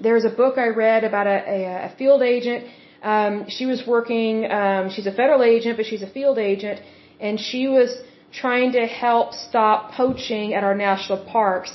there's 0.00 0.24
a 0.24 0.30
book 0.30 0.58
I 0.58 0.68
read 0.68 1.04
about 1.04 1.26
a, 1.26 1.38
a, 1.56 1.58
a 1.88 1.94
field 1.98 2.22
agent. 2.22 2.66
Um, 3.02 3.46
she 3.48 3.66
was 3.66 3.86
working, 3.86 4.50
um, 4.50 4.90
she's 4.90 5.06
a 5.06 5.12
federal 5.12 5.42
agent, 5.42 5.76
but 5.76 5.86
she's 5.86 6.02
a 6.02 6.10
field 6.10 6.38
agent, 6.38 6.80
and 7.18 7.38
she 7.38 7.68
was 7.68 7.98
trying 8.32 8.72
to 8.72 8.86
help 8.86 9.34
stop 9.34 9.92
poaching 9.92 10.54
at 10.54 10.62
our 10.62 10.74
national 10.74 11.24
parks. 11.24 11.72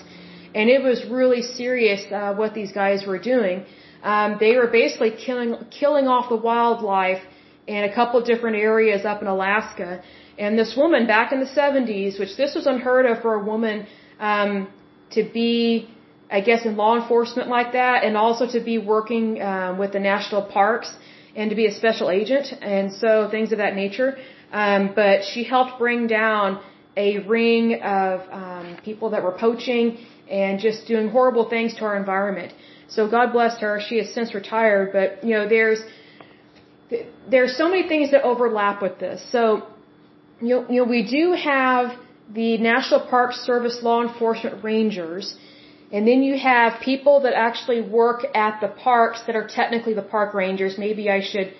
And 0.53 0.69
it 0.69 0.81
was 0.81 1.05
really 1.05 1.41
serious 1.41 2.01
uh, 2.11 2.33
what 2.33 2.53
these 2.53 2.71
guys 2.71 3.05
were 3.05 3.19
doing. 3.19 3.65
Um, 4.03 4.37
they 4.39 4.55
were 4.55 4.67
basically 4.67 5.11
killing 5.11 5.55
killing 5.79 6.07
off 6.07 6.29
the 6.29 6.41
wildlife 6.49 7.21
in 7.67 7.83
a 7.83 7.93
couple 7.93 8.19
of 8.19 8.25
different 8.25 8.55
areas 8.55 9.03
up 9.05 9.21
in 9.21 9.27
Alaska. 9.27 10.01
And 10.37 10.57
this 10.57 10.75
woman 10.77 11.07
back 11.07 11.31
in 11.33 11.39
the 11.39 11.51
70s, 11.61 12.19
which 12.19 12.37
this 12.37 12.53
was 12.55 12.67
unheard 12.67 13.05
of 13.05 13.21
for 13.21 13.33
a 13.33 13.43
woman 13.43 13.87
um, 14.19 14.67
to 15.11 15.23
be, 15.23 15.89
I 16.29 16.41
guess, 16.41 16.65
in 16.65 16.75
law 16.75 16.95
enforcement 16.99 17.49
like 17.49 17.73
that, 17.73 18.03
and 18.03 18.17
also 18.17 18.47
to 18.47 18.59
be 18.59 18.77
working 18.77 19.41
um, 19.41 19.77
with 19.77 19.91
the 19.93 19.99
national 19.99 20.43
parks 20.43 20.91
and 21.35 21.49
to 21.49 21.55
be 21.55 21.65
a 21.67 21.73
special 21.73 22.09
agent, 22.09 22.47
and 22.61 22.93
so 22.93 23.29
things 23.29 23.51
of 23.51 23.57
that 23.57 23.75
nature. 23.75 24.17
Um, 24.51 24.93
but 24.95 25.23
she 25.25 25.43
helped 25.43 25.79
bring 25.79 26.07
down 26.07 26.61
a 26.95 27.19
ring 27.19 27.81
of 27.81 28.21
um, 28.31 28.77
people 28.83 29.09
that 29.09 29.21
were 29.21 29.33
poaching 29.33 29.97
and 30.29 30.59
just 30.59 30.87
doing 30.87 31.09
horrible 31.09 31.49
things 31.49 31.73
to 31.75 31.85
our 31.85 31.97
environment. 31.97 32.53
So 32.87 33.09
God 33.09 33.33
bless 33.33 33.59
her. 33.59 33.81
She 33.87 33.97
has 33.97 34.13
since 34.13 34.33
retired, 34.33 34.93
but 34.93 35.23
you 35.23 35.35
know, 35.35 35.47
there's 35.47 35.79
there's 37.29 37.57
so 37.57 37.67
many 37.67 37.87
things 37.87 38.11
that 38.11 38.23
overlap 38.23 38.81
with 38.81 38.99
this. 38.99 39.23
So 39.31 39.67
you 40.41 40.49
know, 40.49 40.65
you 40.69 40.77
know, 40.81 40.89
we 40.89 41.03
do 41.03 41.33
have 41.33 41.97
the 42.33 42.57
National 42.57 43.01
Park 43.01 43.33
Service 43.33 43.83
law 43.83 44.01
enforcement 44.01 44.63
rangers, 44.63 45.35
and 45.91 46.07
then 46.07 46.23
you 46.23 46.37
have 46.37 46.81
people 46.81 47.21
that 47.21 47.33
actually 47.33 47.81
work 47.81 48.25
at 48.33 48.59
the 48.61 48.67
parks 48.67 49.21
that 49.27 49.35
are 49.35 49.47
technically 49.47 49.93
the 49.93 50.01
park 50.01 50.33
rangers. 50.33 50.77
Maybe 50.77 51.09
I 51.09 51.21
should 51.21 51.53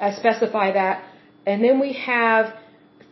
uh, 0.00 0.12
specify 0.16 0.72
that. 0.72 1.04
And 1.46 1.62
then 1.62 1.78
we 1.80 1.92
have 1.92 2.54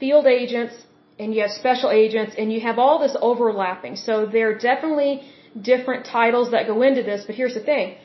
field 0.01 0.27
agents, 0.27 0.75
and 1.19 1.33
you 1.35 1.41
have 1.43 1.53
special 1.53 1.91
agents, 1.91 2.35
and 2.37 2.53
you 2.53 2.61
have 2.61 2.79
all 2.79 2.99
this 2.99 3.17
overlapping. 3.21 3.97
So 3.97 4.27
there 4.27 4.51
are 4.51 4.59
definitely 4.59 5.23
different 5.61 6.05
titles 6.05 6.51
that 6.51 6.67
go 6.67 6.83
into 6.83 7.03
this, 7.03 7.25
but 7.27 7.35
here's 7.35 7.55
the 7.55 7.61
thing. 7.61 7.97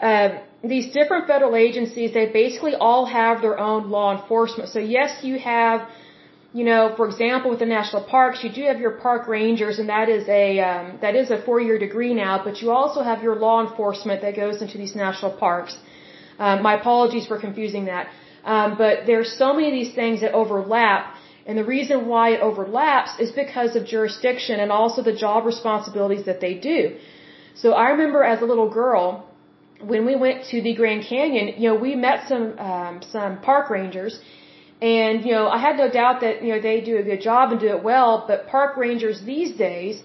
Uh, 0.00 0.38
these 0.62 0.92
different 0.92 1.26
federal 1.26 1.56
agencies, 1.56 2.12
they 2.14 2.26
basically 2.26 2.74
all 2.74 3.06
have 3.06 3.42
their 3.42 3.58
own 3.58 3.90
law 3.90 4.16
enforcement. 4.16 4.68
So 4.68 4.78
yes, 4.78 5.24
you 5.24 5.38
have 5.38 5.88
you 6.52 6.64
know, 6.64 6.94
for 6.96 7.06
example, 7.08 7.48
with 7.50 7.60
the 7.60 7.66
national 7.66 8.02
parks, 8.04 8.42
you 8.42 8.50
do 8.50 8.62
have 8.70 8.80
your 8.80 8.90
park 9.06 9.28
rangers, 9.28 9.78
and 9.78 9.88
that 9.88 10.08
is 10.08 10.28
a 10.28 10.58
um, 10.70 10.98
that 11.00 11.14
is 11.14 11.30
a 11.30 11.40
four-year 11.42 11.78
degree 11.78 12.12
now. 12.12 12.42
But 12.42 12.60
you 12.60 12.72
also 12.72 13.02
have 13.02 13.22
your 13.22 13.36
law 13.36 13.64
enforcement 13.66 14.20
that 14.22 14.34
goes 14.34 14.60
into 14.60 14.76
these 14.76 14.96
national 14.96 15.32
parks. 15.44 15.78
Um, 16.38 16.62
my 16.62 16.74
apologies 16.80 17.26
for 17.26 17.38
confusing 17.38 17.84
that. 17.84 18.08
Um, 18.44 18.76
but 18.76 19.06
there's 19.06 19.30
so 19.42 19.52
many 19.54 19.68
of 19.68 19.76
these 19.80 19.94
things 19.94 20.22
that 20.22 20.32
overlap, 20.32 21.14
and 21.46 21.56
the 21.58 21.64
reason 21.64 22.08
why 22.08 22.30
it 22.30 22.40
overlaps 22.40 23.10
is 23.20 23.30
because 23.30 23.76
of 23.76 23.86
jurisdiction 23.86 24.58
and 24.58 24.72
also 24.72 25.02
the 25.02 25.16
job 25.24 25.44
responsibilities 25.44 26.24
that 26.24 26.40
they 26.40 26.54
do. 26.54 26.96
So 27.54 27.72
I 27.72 27.90
remember 27.90 28.24
as 28.24 28.40
a 28.42 28.46
little 28.46 28.70
girl, 28.70 29.28
when 29.92 30.04
we 30.04 30.16
went 30.16 30.44
to 30.46 30.62
the 30.62 30.74
Grand 30.74 31.04
Canyon, 31.04 31.60
you 31.60 31.68
know, 31.68 31.76
we 31.76 31.94
met 31.94 32.28
some 32.28 32.58
um, 32.58 33.02
some 33.02 33.40
park 33.40 33.70
rangers 33.70 34.20
and, 34.80 35.24
you 35.26 35.32
know, 35.32 35.48
I 35.48 35.58
had 35.58 35.76
no 35.76 35.90
doubt 35.90 36.22
that, 36.22 36.42
you 36.42 36.54
know, 36.54 36.60
they 36.60 36.80
do 36.80 36.96
a 36.96 37.02
good 37.02 37.20
job 37.20 37.52
and 37.52 37.60
do 37.60 37.68
it 37.68 37.82
well, 37.82 38.24
but 38.26 38.46
park 38.48 38.76
rangers 38.76 39.20
these 39.20 39.52
days, 39.52 40.02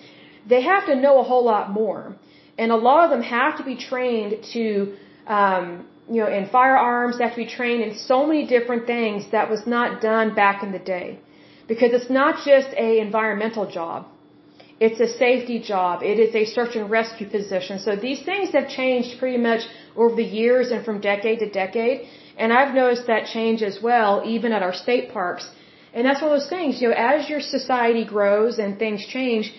they 0.47 0.61
have 0.61 0.85
to 0.87 0.95
know 0.95 1.19
a 1.19 1.23
whole 1.23 1.45
lot 1.45 1.71
more. 1.71 2.15
And 2.57 2.71
a 2.71 2.75
lot 2.75 3.05
of 3.05 3.09
them 3.09 3.21
have 3.21 3.57
to 3.57 3.63
be 3.63 3.75
trained 3.75 4.43
to, 4.53 4.95
um, 5.27 5.87
you 6.09 6.19
know, 6.21 6.27
in 6.27 6.47
firearms, 6.49 7.17
they 7.17 7.23
have 7.23 7.33
to 7.33 7.43
be 7.45 7.51
trained 7.59 7.83
in 7.83 7.97
so 7.97 8.25
many 8.25 8.45
different 8.45 8.85
things 8.85 9.31
that 9.31 9.49
was 9.49 9.65
not 9.65 10.01
done 10.01 10.35
back 10.35 10.61
in 10.61 10.71
the 10.71 10.79
day. 10.79 11.19
Because 11.67 11.93
it's 11.93 12.09
not 12.09 12.45
just 12.45 12.69
a 12.77 12.99
environmental 12.99 13.65
job. 13.69 14.07
It's 14.79 14.99
a 14.99 15.07
safety 15.07 15.59
job. 15.59 16.03
It 16.03 16.19
is 16.19 16.35
a 16.35 16.45
search 16.45 16.75
and 16.75 16.89
rescue 16.89 17.27
position. 17.29 17.79
So 17.79 17.95
these 17.95 18.21
things 18.23 18.51
have 18.51 18.67
changed 18.67 19.19
pretty 19.19 19.37
much 19.37 19.61
over 19.95 20.15
the 20.15 20.29
years 20.41 20.69
and 20.71 20.83
from 20.83 20.99
decade 20.99 21.39
to 21.39 21.49
decade. 21.49 22.07
And 22.37 22.51
I've 22.51 22.73
noticed 22.73 23.07
that 23.07 23.25
change 23.27 23.61
as 23.61 23.81
well, 23.81 24.23
even 24.25 24.51
at 24.51 24.61
our 24.61 24.73
state 24.73 25.11
parks. 25.11 25.49
And 25.93 26.05
that's 26.05 26.21
one 26.21 26.31
of 26.31 26.39
those 26.39 26.49
things, 26.49 26.81
you 26.81 26.89
know, 26.89 26.95
as 26.95 27.29
your 27.29 27.39
society 27.39 28.03
grows 28.03 28.59
and 28.59 28.77
things 28.77 29.05
change, 29.17 29.53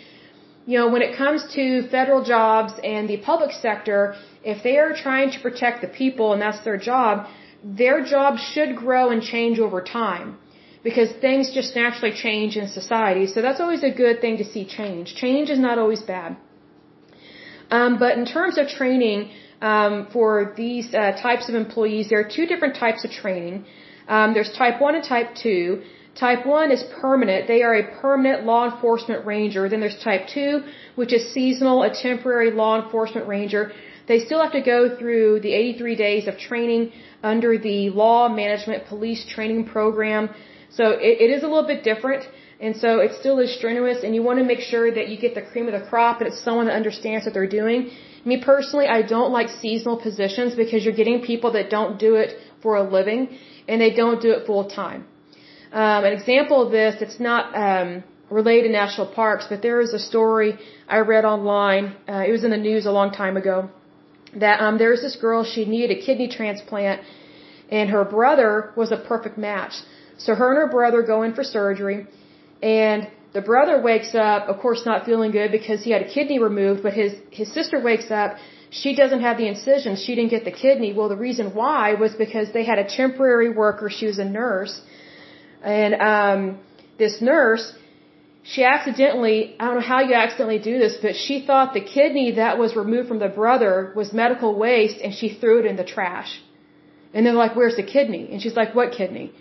you 0.66 0.78
know, 0.78 0.88
when 0.95 1.00
it 1.00 1.16
comes 1.16 1.40
to 1.54 1.88
federal 1.88 2.23
jobs 2.25 2.73
and 2.85 3.09
the 3.09 3.18
public 3.18 3.52
sector, 3.52 4.16
if 4.45 4.62
they 4.62 4.76
are 4.78 4.92
trying 4.95 5.30
to 5.30 5.40
protect 5.40 5.80
the 5.80 5.88
people 5.88 6.33
and 6.33 6.42
that's 6.42 6.62
their 6.64 6.76
job, 6.76 7.26
their 7.83 8.04
job 8.04 8.38
should 8.38 8.76
grow 8.76 9.11
and 9.11 9.23
change 9.23 9.59
over 9.59 9.80
time 9.80 10.37
because 10.83 11.11
things 11.26 11.52
just 11.52 11.75
naturally 11.75 12.14
change 12.14 12.56
in 12.56 12.68
society. 12.68 13.26
So 13.26 13.42
that's 13.42 13.61
always 13.61 13.83
a 13.83 13.90
good 13.90 14.21
thing 14.21 14.37
to 14.42 14.45
see 14.45 14.64
change. 14.64 15.14
Change 15.14 15.50
is 15.50 15.59
not 15.59 15.78
always 15.78 16.02
bad. 16.02 16.37
Um, 17.71 17.99
but 17.99 18.18
in 18.18 18.26
terms 18.26 18.59
of 18.59 18.68
training, 18.68 19.30
um, 19.61 20.09
for 20.13 20.53
these 20.57 20.93
uh, 20.95 21.13
types 21.13 21.49
of 21.49 21.55
employees, 21.55 22.09
there 22.09 22.21
are 22.21 22.29
two 22.29 22.47
different 22.47 22.77
types 22.77 23.05
of 23.05 23.11
training. 23.11 23.65
Um, 24.09 24.35
there's 24.35 24.53
type 24.53 24.81
1 24.81 24.95
and 24.95 25.05
type 25.05 25.35
2. 25.35 25.83
Type 26.15 26.47
1 26.47 26.71
is 26.71 26.83
permanent. 27.01 27.47
They 27.47 27.63
are 27.63 27.75
a 27.75 28.01
permanent 28.01 28.45
law 28.45 28.71
enforcement 28.71 29.27
ranger. 29.27 29.69
Then 29.69 29.81
there's 29.81 29.99
type 30.03 30.29
2, 30.29 30.63
which 30.95 31.13
is 31.13 31.33
seasonal, 31.33 31.83
a 31.83 31.93
temporary 31.93 32.51
law 32.51 32.83
enforcement 32.83 33.27
ranger. 33.27 33.73
They 34.09 34.21
still 34.21 34.41
have 34.43 34.53
to 34.53 34.63
go 34.63 34.97
through 34.99 35.41
the 35.41 35.53
83 35.53 35.97
days 35.97 36.29
of 36.29 36.39
training 36.39 36.93
under 37.23 37.59
the 37.59 37.91
Law 37.91 38.29
Management 38.29 38.87
Police 38.87 39.27
Training 39.29 39.67
Program. 39.67 40.31
So 40.71 40.91
it, 40.91 41.21
it 41.25 41.31
is 41.31 41.43
a 41.43 41.49
little 41.49 41.67
bit 41.67 41.83
different. 41.83 42.25
And 42.61 42.75
so 42.77 43.01
it 43.01 43.13
still 43.21 43.39
is 43.39 43.55
strenuous, 43.55 44.03
and 44.03 44.15
you 44.15 44.23
want 44.23 44.39
to 44.39 44.45
make 44.45 44.61
sure 44.61 44.91
that 44.91 45.09
you 45.09 45.19
get 45.19 45.35
the 45.35 45.43
cream 45.43 45.67
of 45.67 45.75
the 45.79 45.87
crop 45.91 46.21
and 46.21 46.29
it's 46.29 46.43
someone 46.43 46.67
that 46.67 46.75
understands 46.75 47.27
what 47.27 47.35
they're 47.35 47.55
doing. 47.61 47.91
Me 48.30 48.37
personally, 48.52 48.87
I 48.99 49.00
don't 49.14 49.33
like 49.38 49.49
seasonal 49.64 49.99
positions 50.09 50.54
because 50.62 50.85
you're 50.85 51.00
getting 51.02 51.21
people 51.33 51.50
that 51.56 51.71
don't 51.76 51.95
do 52.06 52.16
it 52.23 52.30
for 52.62 52.73
a 52.83 52.83
living 52.99 53.21
and 53.68 53.80
they 53.80 53.92
don't 54.02 54.21
do 54.26 54.30
it 54.37 54.47
full 54.47 54.64
time. 54.83 55.06
Um, 55.73 56.00
an 56.09 56.12
example 56.18 56.59
of 56.64 56.71
this, 56.78 56.92
it's 57.06 57.21
not 57.21 57.42
um, 57.66 58.02
related 58.30 58.64
to 58.68 58.73
national 58.73 59.09
parks, 59.21 59.47
but 59.50 59.62
there 59.62 59.80
is 59.80 59.92
a 59.92 60.02
story 60.12 60.50
I 60.88 60.99
read 61.14 61.25
online. 61.25 61.85
Uh, 62.09 62.25
it 62.28 62.33
was 62.37 62.45
in 62.45 62.50
the 62.50 62.62
news 62.68 62.85
a 62.87 62.95
long 62.99 63.12
time 63.12 63.37
ago 63.37 63.71
that 64.35 64.61
um, 64.61 64.76
there 64.78 64.90
was 64.90 65.02
this 65.02 65.16
girl, 65.16 65.45
she 65.45 65.64
needed 65.64 65.90
a 65.97 66.00
kidney 66.06 66.28
transplant, 66.28 67.02
and 67.71 67.90
her 67.90 68.04
brother 68.04 68.73
was 68.76 68.90
a 68.92 68.97
perfect 68.97 69.38
match. 69.38 69.75
So 70.18 70.35
her 70.35 70.49
and 70.52 70.59
her 70.64 70.71
brother 70.78 71.02
go 71.02 71.23
in 71.23 71.35
for 71.35 71.45
surgery, 71.45 72.06
and 72.63 73.09
the 73.33 73.43
brother 73.43 73.81
wakes 73.81 74.15
up, 74.15 74.49
of 74.49 74.59
course 74.59 74.83
not 74.87 75.05
feeling 75.05 75.31
good 75.31 75.53
because 75.53 75.83
he 75.83 75.91
had 75.91 76.03
a 76.03 76.09
kidney 76.09 76.39
removed, 76.39 76.83
but 76.83 76.95
his, 76.95 77.15
his 77.31 77.53
sister 77.53 77.79
wakes 77.81 78.11
up, 78.11 78.37
she 78.71 78.95
doesn't 78.95 79.21
have 79.21 79.37
the 79.37 79.47
incision, 79.47 79.97
she 79.97 80.15
didn't 80.15 80.31
get 80.31 80.45
the 80.45 80.57
kidney. 80.65 80.93
Well, 80.93 81.09
the 81.09 81.23
reason 81.29 81.55
why 81.55 81.95
was 81.95 82.15
because 82.15 82.53
they 82.53 82.65
had 82.65 82.79
a 82.79 82.89
temporary 82.89 83.51
worker, 83.51 83.91
she 83.91 84.07
was 84.07 84.19
a 84.19 84.25
nurse, 84.25 84.81
and 85.63 85.95
um, 85.95 86.59
this 86.99 87.21
nurse, 87.21 87.75
she 88.43 88.63
accidentally, 88.65 89.57
I 89.59 89.67
don't 89.67 89.77
know 89.81 89.89
how 89.95 90.01
you 90.01 90.15
accidentally 90.15 90.61
do 90.61 90.79
this, 90.79 90.97
but 91.03 91.17
she 91.17 91.45
thought 91.45 91.75
the 91.75 91.81
kidney 91.81 92.33
that 92.43 92.59
was 92.59 92.77
removed 92.77 93.09
from 93.09 93.19
the 93.19 93.29
brother 93.29 93.93
was 93.97 94.13
medical 94.13 94.55
waste 94.55 94.99
and 95.03 95.13
she 95.13 95.29
threw 95.41 95.59
it 95.61 95.67
in 95.67 95.77
the 95.77 95.85
trash. 95.85 96.41
And 97.13 97.27
they're 97.27 97.33
like, 97.45 97.57
where's 97.57 97.77
the 97.77 97.83
kidney? 97.83 98.29
And 98.31 98.41
she's 98.41 98.55
like, 98.55 98.75
what 98.75 98.93
kidney? 98.93 99.33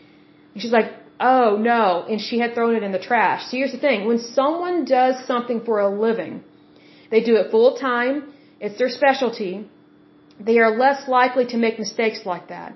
And 0.54 0.62
she's 0.62 0.72
like, 0.72 0.92
oh 1.20 1.58
no, 1.58 2.06
and 2.10 2.20
she 2.22 2.40
had 2.40 2.54
thrown 2.54 2.76
it 2.76 2.84
in 2.84 2.92
the 2.92 3.00
trash. 3.00 3.46
So 3.50 3.58
here's 3.58 3.72
the 3.72 3.80
thing, 3.80 4.06
when 4.08 4.20
someone 4.20 4.86
does 4.86 5.26
something 5.26 5.62
for 5.62 5.80
a 5.80 5.90
living, 5.90 6.44
they 7.12 7.22
do 7.22 7.36
it 7.38 7.52
full 7.52 7.78
time, 7.78 8.34
it's 8.60 8.78
their 8.78 8.90
specialty, 8.90 9.70
they 10.40 10.60
are 10.60 10.78
less 10.78 11.08
likely 11.08 11.46
to 11.48 11.58
make 11.58 11.80
mistakes 11.80 12.26
like 12.26 12.50
that. 12.50 12.76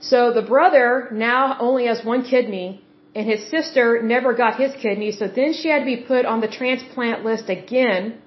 So 0.00 0.32
the 0.32 0.42
brother 0.42 1.08
now 1.12 1.56
only 1.60 1.86
has 1.86 2.04
one 2.04 2.22
kidney, 2.22 2.84
and 3.14 3.26
his 3.26 3.50
sister 3.50 4.00
never 4.02 4.32
got 4.34 4.56
his 4.56 4.72
kidney, 4.80 5.10
so 5.12 5.26
then 5.26 5.52
she 5.52 5.68
had 5.68 5.80
to 5.80 5.84
be 5.84 5.96
put 5.96 6.24
on 6.24 6.40
the 6.40 6.48
transplant 6.48 7.24
list 7.24 7.48
again, 7.48 8.18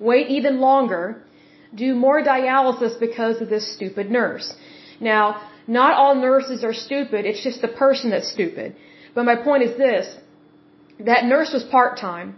wait 0.00 0.28
even 0.28 0.58
longer, 0.58 1.22
do 1.74 1.94
more 1.94 2.22
dialysis 2.22 2.98
because 2.98 3.40
of 3.40 3.48
this 3.48 3.72
stupid 3.72 4.10
nurse. 4.10 4.52
Now, 4.98 5.40
not 5.78 5.92
all 6.00 6.14
nurses 6.28 6.64
are 6.68 6.76
stupid, 6.86 7.26
it's 7.30 7.42
just 7.48 7.60
the 7.66 7.72
person 7.82 8.10
that's 8.12 8.30
stupid. 8.36 8.76
But 9.14 9.24
my 9.30 9.36
point 9.48 9.62
is 9.68 9.72
this 9.86 10.06
that 11.10 11.24
nurse 11.32 11.52
was 11.56 11.64
part 11.64 11.92
time. 11.98 12.28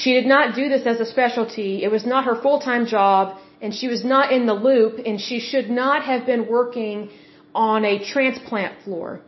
She 0.00 0.12
did 0.18 0.26
not 0.34 0.54
do 0.60 0.64
this 0.72 0.86
as 0.92 0.98
a 1.04 1.06
specialty, 1.16 1.70
it 1.84 1.90
was 1.96 2.04
not 2.12 2.24
her 2.30 2.36
full 2.46 2.58
time 2.68 2.86
job, 2.86 3.38
and 3.62 3.72
she 3.80 3.88
was 3.94 4.02
not 4.14 4.32
in 4.36 4.46
the 4.50 4.58
loop, 4.68 4.94
and 5.06 5.20
she 5.28 5.38
should 5.50 5.70
not 5.82 6.02
have 6.10 6.26
been 6.26 6.46
working 6.58 7.10
on 7.54 7.84
a 7.84 7.94
transplant 8.12 8.82
floor. 8.84 9.20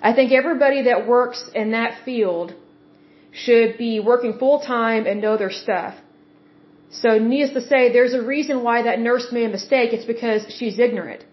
I 0.00 0.12
think 0.16 0.32
everybody 0.32 0.82
that 0.88 1.08
works 1.16 1.40
in 1.62 1.72
that 1.72 1.92
field 2.04 2.54
should 3.44 3.76
be 3.76 3.92
working 3.98 4.38
full 4.38 4.60
time 4.60 5.06
and 5.06 5.20
know 5.20 5.36
their 5.36 5.50
stuff. 5.64 5.94
So, 6.90 7.18
needless 7.18 7.54
to 7.58 7.62
say, 7.72 7.92
there's 7.92 8.14
a 8.14 8.22
reason 8.22 8.62
why 8.62 8.82
that 8.82 8.98
nurse 9.00 9.26
made 9.32 9.46
a 9.50 9.54
mistake. 9.58 9.92
It's 9.92 10.06
because 10.14 10.46
she's 10.56 10.78
ignorant. 10.78 11.24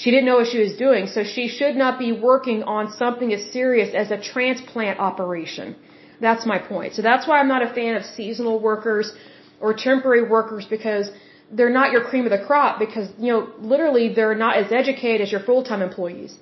She 0.00 0.10
didn't 0.10 0.26
know 0.30 0.36
what 0.36 0.48
she 0.48 0.60
was 0.66 0.74
doing, 0.86 1.06
so 1.06 1.22
she 1.22 1.48
should 1.48 1.76
not 1.76 1.98
be 1.98 2.12
working 2.12 2.62
on 2.62 2.92
something 2.92 3.32
as 3.32 3.42
serious 3.52 3.94
as 3.94 4.10
a 4.10 4.18
transplant 4.18 4.98
operation. 4.98 5.76
That's 6.20 6.46
my 6.46 6.58
point. 6.58 6.94
So 6.94 7.02
that's 7.02 7.26
why 7.28 7.40
I'm 7.40 7.48
not 7.48 7.62
a 7.62 7.72
fan 7.78 7.96
of 7.96 8.04
seasonal 8.04 8.58
workers 8.70 9.12
or 9.60 9.74
temporary 9.74 10.24
workers 10.36 10.64
because 10.76 11.10
they're 11.50 11.76
not 11.80 11.92
your 11.92 12.04
cream 12.10 12.24
of 12.24 12.32
the 12.36 12.42
crop 12.48 12.78
because, 12.78 13.08
you 13.18 13.30
know, 13.32 13.40
literally 13.58 14.14
they're 14.14 14.34
not 14.46 14.56
as 14.56 14.72
educated 14.72 15.20
as 15.20 15.30
your 15.30 15.42
full-time 15.48 15.82
employees. 15.82 16.32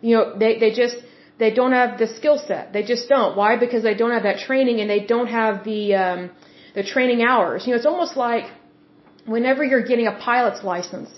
You 0.00 0.16
know, 0.16 0.38
they, 0.38 0.58
they 0.58 0.70
just, 0.70 0.96
they 1.38 1.52
don't 1.52 1.72
have 1.72 1.98
the 1.98 2.06
skill 2.18 2.38
set. 2.38 2.72
They 2.72 2.84
just 2.84 3.08
don't. 3.08 3.36
Why? 3.36 3.56
Because 3.64 3.82
they 3.82 3.94
don't 3.94 4.12
have 4.12 4.22
that 4.22 4.38
training 4.38 4.80
and 4.80 4.88
they 4.88 5.00
don't 5.14 5.26
have 5.26 5.64
the, 5.64 5.94
um, 5.94 6.30
the 6.74 6.82
training 6.82 7.22
hours. 7.22 7.66
You 7.66 7.72
know, 7.72 7.76
it's 7.76 7.90
almost 7.94 8.16
like 8.16 8.46
whenever 9.26 9.62
you're 9.62 9.86
getting 9.92 10.06
a 10.06 10.16
pilot's 10.28 10.64
license, 10.64 11.10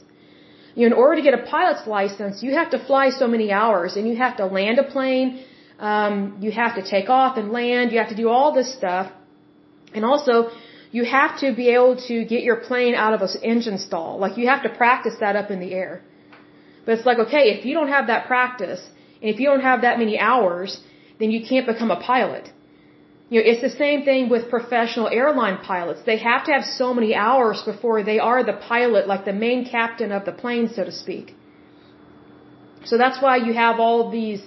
you 0.74 0.88
know, 0.88 0.94
in 0.94 1.00
order 1.02 1.16
to 1.16 1.22
get 1.22 1.34
a 1.34 1.44
pilot's 1.56 1.86
license, 1.86 2.42
you 2.42 2.52
have 2.54 2.70
to 2.70 2.78
fly 2.78 3.10
so 3.10 3.26
many 3.26 3.50
hours 3.52 3.96
and 3.96 4.08
you 4.08 4.16
have 4.16 4.36
to 4.36 4.46
land 4.46 4.78
a 4.78 4.84
plane, 4.84 5.44
um, 5.78 6.38
you 6.40 6.50
have 6.52 6.74
to 6.76 6.82
take 6.82 7.08
off 7.08 7.36
and 7.36 7.50
land, 7.50 7.92
you 7.92 7.98
have 7.98 8.08
to 8.10 8.20
do 8.24 8.28
all 8.28 8.52
this 8.52 8.72
stuff. 8.72 9.10
And 9.94 10.04
also, 10.04 10.50
you 10.92 11.04
have 11.04 11.38
to 11.40 11.54
be 11.54 11.68
able 11.70 11.96
to 12.08 12.24
get 12.24 12.42
your 12.42 12.56
plane 12.56 12.94
out 12.94 13.14
of 13.14 13.22
an 13.22 13.30
engine 13.42 13.78
stall. 13.78 14.18
Like 14.18 14.36
you 14.36 14.46
have 14.48 14.62
to 14.64 14.68
practice 14.68 15.16
that 15.20 15.36
up 15.36 15.50
in 15.50 15.60
the 15.60 15.72
air. 15.72 16.02
But 16.84 16.98
it's 16.98 17.06
like, 17.06 17.18
okay, 17.18 17.44
if 17.56 17.64
you 17.64 17.74
don't 17.74 17.88
have 17.88 18.06
that 18.08 18.26
practice, 18.26 18.82
and 19.20 19.30
if 19.32 19.38
you 19.40 19.46
don't 19.46 19.60
have 19.70 19.82
that 19.82 19.98
many 19.98 20.18
hours, 20.18 20.80
then 21.18 21.30
you 21.30 21.46
can't 21.46 21.66
become 21.66 21.90
a 21.90 22.00
pilot. 22.00 22.50
You 23.30 23.36
know, 23.38 23.46
it's 23.50 23.62
the 23.68 23.76
same 23.84 24.00
thing 24.08 24.28
with 24.28 24.50
professional 24.50 25.08
airline 25.20 25.58
pilots. 25.72 26.00
They 26.04 26.18
have 26.30 26.44
to 26.46 26.52
have 26.56 26.64
so 26.64 26.92
many 26.98 27.14
hours 27.14 27.62
before 27.62 28.02
they 28.02 28.18
are 28.18 28.40
the 28.52 28.58
pilot, 28.70 29.06
like 29.12 29.24
the 29.24 29.38
main 29.46 29.60
captain 29.64 30.10
of 30.18 30.24
the 30.28 30.32
plane, 30.32 30.68
so 30.76 30.84
to 30.84 30.94
speak. 31.04 31.34
So 32.84 32.98
that's 33.02 33.22
why 33.22 33.36
you 33.36 33.52
have 33.64 33.78
all 33.78 34.10
these 34.10 34.42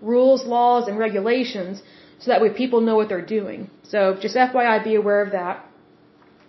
rules, 0.00 0.44
laws, 0.44 0.88
and 0.88 0.98
regulations, 0.98 1.82
so 2.18 2.30
that 2.32 2.40
way 2.42 2.50
people 2.62 2.80
know 2.80 2.96
what 2.96 3.08
they're 3.08 3.30
doing. 3.38 3.70
So 3.92 4.16
just 4.24 4.34
FYI, 4.34 4.82
be 4.82 4.96
aware 4.96 5.22
of 5.26 5.30
that. 5.32 5.64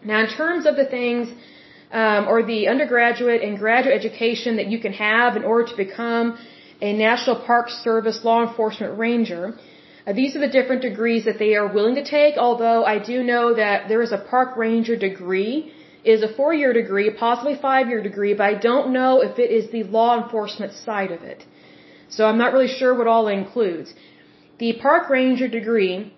Now, 0.03 0.19
in 0.23 0.29
terms 0.41 0.65
of 0.65 0.75
the 0.75 0.85
things, 0.85 1.29
um, 1.91 2.27
or 2.27 2.43
the 2.43 2.67
undergraduate 2.67 3.41
and 3.43 3.57
graduate 3.59 3.95
education 3.95 4.55
that 4.57 4.67
you 4.67 4.79
can 4.79 4.93
have 4.93 5.35
in 5.35 5.43
order 5.43 5.65
to 5.71 5.77
become 5.85 6.37
a 6.81 6.93
National 6.93 7.37
Park 7.49 7.69
Service 7.69 8.19
law 8.23 8.39
enforcement 8.47 8.97
ranger, 8.97 9.53
Uh, 10.05 10.13
these 10.13 10.35
are 10.35 10.43
the 10.47 10.53
different 10.59 10.81
degrees 10.81 11.25
that 11.25 11.39
they 11.39 11.55
are 11.55 11.67
willing 11.77 11.95
to 11.95 12.05
take, 12.17 12.37
although 12.37 12.83
I 12.93 12.99
do 12.99 13.23
know 13.23 13.45
that 13.55 13.87
there 13.89 14.01
is 14.07 14.11
a 14.11 14.21
park 14.33 14.55
ranger 14.55 14.95
degree. 14.95 15.71
Is 16.15 16.21
a 16.21 16.31
four-year 16.39 16.71
degree, 16.71 17.09
possibly 17.09 17.55
five-year 17.69 18.01
degree, 18.09 18.33
but 18.39 18.45
I 18.53 18.53
don't 18.53 18.93
know 18.97 19.21
if 19.27 19.39
it 19.45 19.49
is 19.59 19.71
the 19.71 19.81
law 19.97 20.11
enforcement 20.21 20.73
side 20.73 21.11
of 21.15 21.21
it. 21.23 21.39
So 22.15 22.27
I'm 22.27 22.37
not 22.37 22.53
really 22.53 22.71
sure 22.79 22.91
what 22.97 23.07
all 23.07 23.27
it 23.27 23.33
includes. 23.33 23.91
The 24.59 24.73
park 24.73 25.09
ranger 25.09 25.47
degree, 25.47 26.13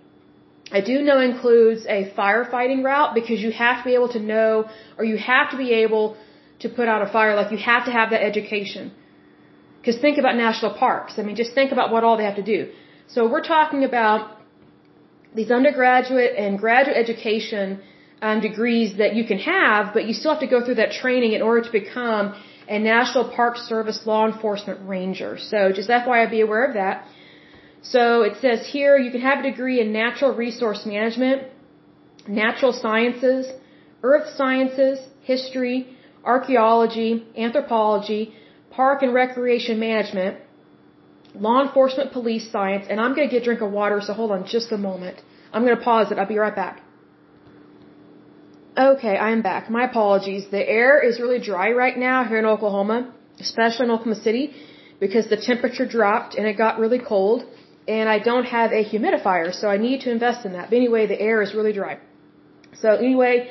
I 0.77 0.81
do 0.81 0.95
know 1.07 1.21
includes 1.21 1.85
a 1.97 1.99
firefighting 2.17 2.83
route 2.83 3.15
because 3.19 3.39
you 3.45 3.51
have 3.51 3.77
to 3.81 3.85
be 3.89 3.95
able 3.99 4.11
to 4.17 4.19
know, 4.19 4.49
or 4.97 5.05
you 5.05 5.17
have 5.17 5.51
to 5.51 5.57
be 5.57 5.71
able 5.85 6.17
to 6.63 6.67
put 6.67 6.89
out 6.89 7.01
a 7.07 7.09
fire, 7.15 7.33
like 7.41 7.51
you 7.57 7.61
have 7.73 7.85
to 7.85 7.93
have 7.99 8.09
that 8.09 8.23
education. 8.31 8.91
Because 9.79 9.97
think 10.05 10.17
about 10.17 10.35
national 10.35 10.73
parks. 10.73 11.13
I 11.17 11.21
mean, 11.23 11.37
just 11.37 11.53
think 11.53 11.71
about 11.71 11.93
what 11.93 12.03
all 12.03 12.17
they 12.17 12.25
have 12.25 12.39
to 12.43 12.49
do. 12.57 12.59
So 13.09 13.29
we're 13.31 13.47
talking 13.57 13.85
about 13.85 14.37
these 15.33 15.49
undergraduate 15.49 16.33
and 16.35 16.59
graduate 16.59 16.97
education 16.97 17.79
um, 18.21 18.41
degrees 18.41 18.97
that 18.97 19.15
you 19.15 19.23
can 19.25 19.39
have, 19.39 19.93
but 19.93 20.05
you 20.07 20.13
still 20.13 20.31
have 20.31 20.41
to 20.41 20.47
go 20.55 20.63
through 20.65 20.75
that 20.75 20.91
training 20.91 21.31
in 21.31 21.41
order 21.41 21.61
to 21.61 21.71
become 21.71 22.35
a 22.67 22.79
National 22.79 23.29
Park 23.29 23.55
Service 23.55 24.01
law 24.05 24.25
enforcement 24.27 24.79
ranger. 24.87 25.37
So 25.37 25.71
just 25.71 25.89
FYI, 25.89 26.29
be 26.29 26.41
aware 26.41 26.65
of 26.65 26.73
that. 26.73 27.05
So 27.81 28.23
it 28.23 28.33
says 28.41 28.67
here 28.67 28.97
you 28.97 29.11
can 29.11 29.21
have 29.21 29.39
a 29.39 29.43
degree 29.51 29.79
in 29.79 29.93
natural 29.93 30.35
resource 30.35 30.85
management, 30.85 31.43
natural 32.27 32.73
sciences, 32.73 33.47
earth 34.03 34.27
sciences, 34.35 34.99
history, 35.21 35.95
archaeology, 36.25 37.25
anthropology, 37.37 38.33
park 38.71 39.01
and 39.01 39.13
recreation 39.13 39.79
management, 39.79 40.37
law 41.39 41.61
enforcement 41.65 42.11
police 42.11 42.51
science, 42.51 42.85
and 42.89 42.99
I'm 42.99 43.13
going 43.15 43.27
to 43.27 43.33
get 43.33 43.41
a 43.43 43.45
drink 43.45 43.61
of 43.61 43.71
water, 43.71 44.01
so 44.01 44.13
hold 44.13 44.31
on 44.31 44.45
just 44.45 44.71
a 44.71 44.77
moment. 44.77 45.17
I'm 45.53 45.63
going 45.65 45.77
to 45.77 45.83
pause 45.83 46.11
it. 46.11 46.17
I'll 46.19 46.27
be 46.27 46.37
right 46.37 46.55
back. 46.55 46.81
Okay, 48.77 49.15
I 49.17 49.31
am 49.31 49.41
back. 49.41 49.69
My 49.69 49.85
apologies. 49.85 50.43
The 50.51 50.63
air 50.79 50.99
is 51.09 51.19
really 51.19 51.39
dry 51.39 51.71
right 51.71 51.97
now 51.97 52.23
here 52.23 52.37
in 52.37 52.45
Oklahoma, 52.45 53.13
especially 53.39 53.85
in 53.85 53.91
Oklahoma 53.91 54.19
City, 54.27 54.53
because 54.99 55.27
the 55.29 55.37
temperature 55.37 55.87
dropped 55.97 56.35
and 56.35 56.45
it 56.45 56.57
got 56.57 56.77
really 56.79 56.99
cold, 56.99 57.45
and 57.87 58.07
I 58.09 58.19
don't 58.19 58.45
have 58.45 58.71
a 58.71 58.83
humidifier, 58.83 59.53
so 59.53 59.67
I 59.67 59.77
need 59.77 60.01
to 60.01 60.11
invest 60.11 60.45
in 60.45 60.53
that. 60.53 60.69
But 60.69 60.75
anyway, 60.75 61.07
the 61.07 61.19
air 61.19 61.41
is 61.41 61.53
really 61.55 61.73
dry. 61.73 61.97
So 62.81 62.89
anyway, 62.89 63.49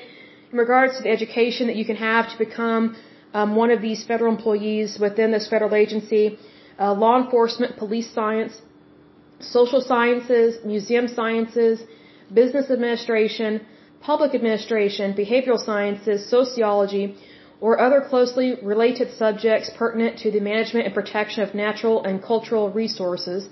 in 0.53 0.59
regards 0.59 0.97
to 0.97 1.03
the 1.03 1.11
education 1.11 1.67
that 1.69 1.77
you 1.77 1.85
can 1.85 1.97
have 1.97 2.31
to 2.31 2.39
become 2.39 2.97
um, 3.35 3.57
one 3.57 3.71
of 3.71 3.81
these 3.83 4.05
federal 4.05 4.33
employees 4.33 4.99
within 4.99 5.31
this 5.33 5.49
federal 5.49 5.75
agency, 5.75 6.39
uh, 6.79 6.93
law 6.93 7.17
enforcement, 7.23 7.77
police 7.77 8.11
science, 8.13 8.61
social 9.41 9.81
sciences, 9.81 10.65
museum 10.65 11.09
sciences, 11.09 11.83
business 12.33 12.71
administration, 12.71 13.61
public 14.01 14.35
administration, 14.35 15.15
behavioral 15.15 15.59
sciences, 15.59 16.29
sociology, 16.29 17.17
or 17.61 17.81
other 17.81 18.01
closely 18.01 18.49
related 18.63 19.09
subjects 19.13 19.71
pertinent 19.77 20.19
to 20.19 20.31
the 20.31 20.41
management 20.41 20.87
and 20.87 20.95
protection 20.95 21.43
of 21.43 21.55
natural 21.55 22.03
and 22.05 22.23
cultural 22.23 22.71
resources. 22.71 23.49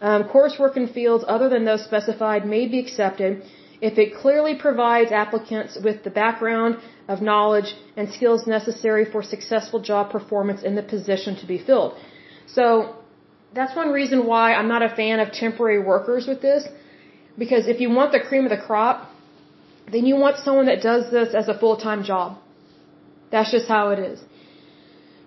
Um, 0.00 0.24
coursework 0.24 0.76
in 0.76 0.88
fields 0.88 1.24
other 1.28 1.48
than 1.48 1.64
those 1.64 1.84
specified 1.84 2.46
may 2.46 2.66
be 2.66 2.78
accepted 2.78 3.42
if 3.80 3.98
it 3.98 4.14
clearly 4.14 4.54
provides 4.54 5.10
applicants 5.10 5.78
with 5.82 6.02
the 6.04 6.10
background 6.10 6.76
of 7.08 7.22
knowledge 7.22 7.74
and 7.96 8.10
skills 8.12 8.46
necessary 8.46 9.04
for 9.04 9.22
successful 9.22 9.80
job 9.80 10.10
performance 10.10 10.62
in 10.62 10.74
the 10.74 10.82
position 10.82 11.36
to 11.36 11.46
be 11.46 11.58
filled. 11.58 11.94
So 12.46 12.96
that's 13.54 13.74
one 13.74 13.90
reason 13.90 14.26
why 14.26 14.54
I'm 14.54 14.68
not 14.68 14.82
a 14.82 14.88
fan 14.88 15.20
of 15.20 15.32
temporary 15.32 15.78
workers 15.78 16.26
with 16.26 16.40
this. 16.40 16.66
Because 17.38 17.68
if 17.68 17.80
you 17.80 17.90
want 17.90 18.12
the 18.12 18.20
cream 18.20 18.44
of 18.44 18.50
the 18.50 18.58
crop, 18.58 19.10
then 19.90 20.06
you 20.06 20.16
want 20.16 20.36
someone 20.38 20.66
that 20.66 20.82
does 20.82 21.10
this 21.10 21.34
as 21.34 21.48
a 21.48 21.58
full-time 21.58 22.04
job. 22.04 22.38
That's 23.30 23.50
just 23.50 23.68
how 23.68 23.90
it 23.90 23.98
is. 23.98 24.20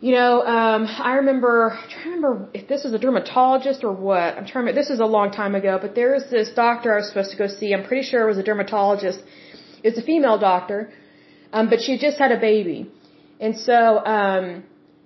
You 0.01 0.11
know, 0.11 0.41
um, 0.41 0.85
I 0.85 1.13
remember, 1.21 1.71
I'm 1.71 1.89
trying 1.89 2.03
to 2.03 2.09
remember 2.09 2.49
if 2.53 2.67
this 2.67 2.83
was 2.83 2.93
a 2.93 2.99
dermatologist 2.99 3.85
or 3.85 3.93
what. 3.93 4.35
I'm 4.37 4.45
trying 4.45 4.47
to 4.47 4.59
remember, 4.59 4.81
this 4.81 4.89
is 4.89 4.99
a 4.99 5.05
long 5.05 5.31
time 5.31 5.55
ago, 5.55 5.79
but 5.81 5.95
there 5.95 6.11
was 6.11 6.25
this 6.29 6.49
doctor 6.49 6.93
I 6.93 6.97
was 6.97 7.07
supposed 7.07 7.31
to 7.31 7.37
go 7.37 7.47
see. 7.47 7.73
I'm 7.73 7.85
pretty 7.85 8.05
sure 8.09 8.23
it 8.23 8.27
was 8.27 8.37
a 8.37 8.43
dermatologist. 8.43 9.19
It's 9.81 9.97
a 9.97 10.01
female 10.01 10.37
doctor, 10.37 10.91
um, 11.53 11.69
but 11.69 11.79
she 11.79 11.97
just 11.97 12.17
had 12.17 12.33
a 12.33 12.39
baby. 12.39 12.91
And 13.39 13.57
so, 13.57 14.05
um, 14.05 14.63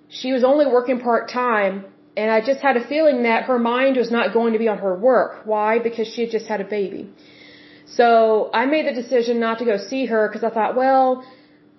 she 0.08 0.32
was 0.32 0.42
only 0.42 0.66
working 0.66 0.98
part-time 1.00 1.84
and 2.18 2.28
I 2.36 2.38
just 2.50 2.60
had 2.68 2.76
a 2.82 2.84
feeling 2.92 3.18
that 3.30 3.40
her 3.50 3.58
mind 3.72 3.96
was 4.02 4.10
not 4.18 4.26
going 4.36 4.52
to 4.56 4.60
be 4.64 4.68
on 4.74 4.78
her 4.86 4.94
work. 5.08 5.32
Why? 5.52 5.70
Because 5.88 6.06
she 6.12 6.20
had 6.24 6.32
just 6.36 6.46
had 6.52 6.60
a 6.66 6.68
baby. 6.78 7.02
So 7.98 8.08
I 8.60 8.62
made 8.74 8.84
the 8.90 8.96
decision 9.02 9.34
not 9.46 9.56
to 9.60 9.64
go 9.72 9.76
see 9.90 10.02
her 10.12 10.22
because 10.28 10.44
I 10.48 10.50
thought, 10.56 10.72
well, 10.82 11.06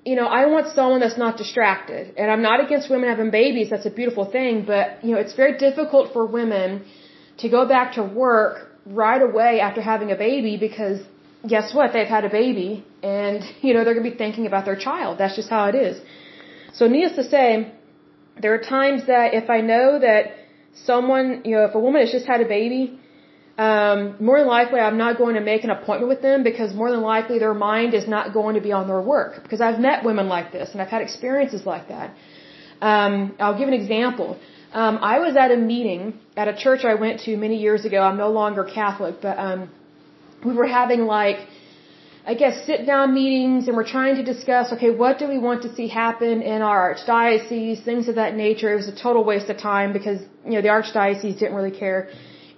you 0.10 0.16
know, 0.20 0.28
I 0.40 0.42
want 0.54 0.66
someone 0.78 1.02
that's 1.04 1.20
not 1.26 1.34
distracted. 1.44 2.04
And 2.20 2.32
I'm 2.34 2.44
not 2.50 2.58
against 2.66 2.90
women 2.94 3.10
having 3.16 3.32
babies. 3.42 3.68
That's 3.74 3.90
a 3.94 3.96
beautiful 4.02 4.26
thing. 4.38 4.64
But, 4.74 5.04
you 5.04 5.12
know, 5.14 5.20
it's 5.24 5.36
very 5.44 5.56
difficult 5.68 6.14
for 6.14 6.26
women 6.40 6.70
to 7.44 7.50
go 7.58 7.62
back 7.76 7.88
to 8.00 8.04
work 8.26 8.56
right 8.86 9.24
away 9.30 9.52
after 9.68 9.82
having 9.82 10.10
a 10.18 10.20
baby 10.28 10.54
because 10.68 11.00
guess 11.54 11.74
what? 11.78 11.92
They've 11.96 12.14
had 12.18 12.26
a 12.32 12.34
baby 12.42 12.86
and, 13.04 13.44
you 13.66 13.74
know, 13.74 13.84
they're 13.84 13.98
going 14.00 14.10
to 14.10 14.12
be 14.16 14.22
thinking 14.26 14.46
about 14.52 14.64
their 14.70 14.80
child. 14.88 15.18
That's 15.20 15.36
just 15.42 15.50
how 15.50 15.66
it 15.72 15.76
is. 15.76 16.02
So 16.80 16.88
needless 16.88 17.16
to 17.22 17.26
say, 17.36 17.74
there 18.42 18.54
are 18.54 18.64
times 18.78 19.08
that 19.08 19.34
if 19.34 19.50
I 19.50 19.62
know 19.62 20.00
that 20.00 20.22
someone, 20.86 21.42
you 21.46 21.56
know, 21.56 21.66
if 21.66 21.76
a 21.76 21.80
woman 21.80 22.02
has 22.02 22.12
just 22.12 22.26
had 22.26 22.42
a 22.42 22.48
baby, 22.48 23.00
um, 23.58 24.16
more 24.28 24.38
than 24.40 24.48
likely 24.48 24.80
I'm 24.80 24.98
not 24.98 25.18
going 25.18 25.36
to 25.36 25.42
make 25.42 25.64
an 25.66 25.72
appointment 25.78 26.08
with 26.14 26.22
them 26.22 26.44
because 26.44 26.74
more 26.74 26.92
than 26.92 27.02
likely 27.02 27.40
their 27.40 27.54
mind 27.54 27.94
is 27.94 28.08
not 28.08 28.34
going 28.34 28.56
to 28.56 28.62
be 28.62 28.72
on 28.72 28.88
their 28.88 29.02
work. 29.02 29.44
Because 29.44 29.60
I've 29.60 29.80
met 29.80 30.06
women 30.06 30.30
like 30.30 30.54
this 30.54 30.70
and 30.72 30.82
I've 30.82 30.94
had 30.96 31.02
experiences 31.02 31.66
like 31.66 31.90
that. 31.90 32.16
Um, 32.82 33.36
I'll 33.40 33.58
give 33.58 33.68
an 33.68 33.74
example. 33.74 34.40
Um, 34.72 35.00
I 35.02 35.20
was 35.20 35.36
at 35.36 35.52
a 35.52 35.58
meeting 35.58 36.20
at 36.38 36.48
a 36.48 36.56
church 36.56 36.86
I 36.86 36.96
went 36.96 37.22
to 37.22 37.36
many 37.36 37.58
years 37.58 37.84
ago. 37.86 38.00
I'm 38.02 38.18
no 38.18 38.32
longer 38.32 38.64
Catholic, 38.64 39.16
but 39.22 39.38
um, 39.38 39.70
we 40.46 40.54
were 40.54 40.68
having 40.68 41.02
like 41.02 41.40
I 42.26 42.34
guess, 42.34 42.66
sit 42.66 42.86
down 42.86 43.14
meetings 43.14 43.68
and 43.68 43.78
we're 43.78 43.88
trying 43.88 44.16
to 44.16 44.24
discuss, 44.24 44.72
okay, 44.74 44.92
what 44.92 45.20
do 45.20 45.28
we 45.28 45.40
want 45.40 45.64
to 45.64 45.74
see 45.74 45.88
happen 45.88 46.42
in 46.42 46.62
our 46.62 46.94
archdiocese, 46.94 47.84
things 47.84 48.08
of 48.08 48.16
that 48.16 48.36
nature. 48.36 48.72
It 48.74 48.76
was 48.76 48.90
a 48.90 48.96
total 48.96 49.24
waste 49.24 49.50
of 49.50 49.58
time 49.58 49.94
because, 49.94 50.20
you 50.46 50.52
know, 50.52 50.62
the 50.62 50.68
archdiocese 50.68 51.40
didn't 51.40 51.56
really 51.56 51.72
care 51.72 52.10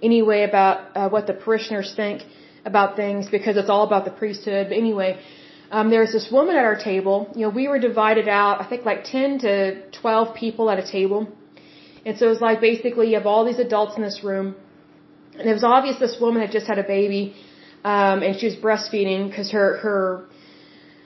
anyway 0.02 0.42
about 0.42 0.96
uh, 0.96 1.08
what 1.08 1.26
the 1.26 1.34
parishioners 1.34 1.94
think 1.94 2.22
about 2.64 2.96
things 2.96 3.28
because 3.30 3.56
it's 3.56 3.70
all 3.70 3.84
about 3.84 4.04
the 4.04 4.10
priesthood. 4.10 4.68
But 4.68 4.76
anyway, 4.76 5.20
um, 5.70 5.90
there's 5.90 6.12
this 6.12 6.28
woman 6.30 6.56
at 6.56 6.64
our 6.64 6.76
table. 6.76 7.30
You 7.34 7.42
know, 7.42 7.50
we 7.50 7.68
were 7.68 7.78
divided 7.78 8.28
out, 8.28 8.60
I 8.60 8.68
think 8.68 8.84
like 8.84 9.04
10 9.04 9.38
to 9.38 9.90
12 9.90 10.34
people 10.34 10.70
at 10.70 10.78
a 10.78 10.86
table. 10.90 11.28
And 12.04 12.18
so 12.18 12.26
it 12.26 12.30
was 12.30 12.40
like 12.40 12.60
basically 12.60 13.08
you 13.10 13.14
have 13.14 13.26
all 13.26 13.44
these 13.44 13.60
adults 13.60 13.96
in 13.96 14.02
this 14.02 14.22
room, 14.24 14.56
and 15.38 15.48
it 15.48 15.52
was 15.52 15.64
obvious 15.64 15.98
this 15.98 16.18
woman 16.20 16.42
had 16.42 16.50
just 16.50 16.66
had 16.66 16.78
a 16.78 16.82
baby, 16.82 17.34
um, 17.84 18.22
and 18.22 18.38
she 18.38 18.46
was 18.46 18.56
breastfeeding 18.56 19.28
because 19.28 19.50
her 19.50 19.78
her 19.78 20.26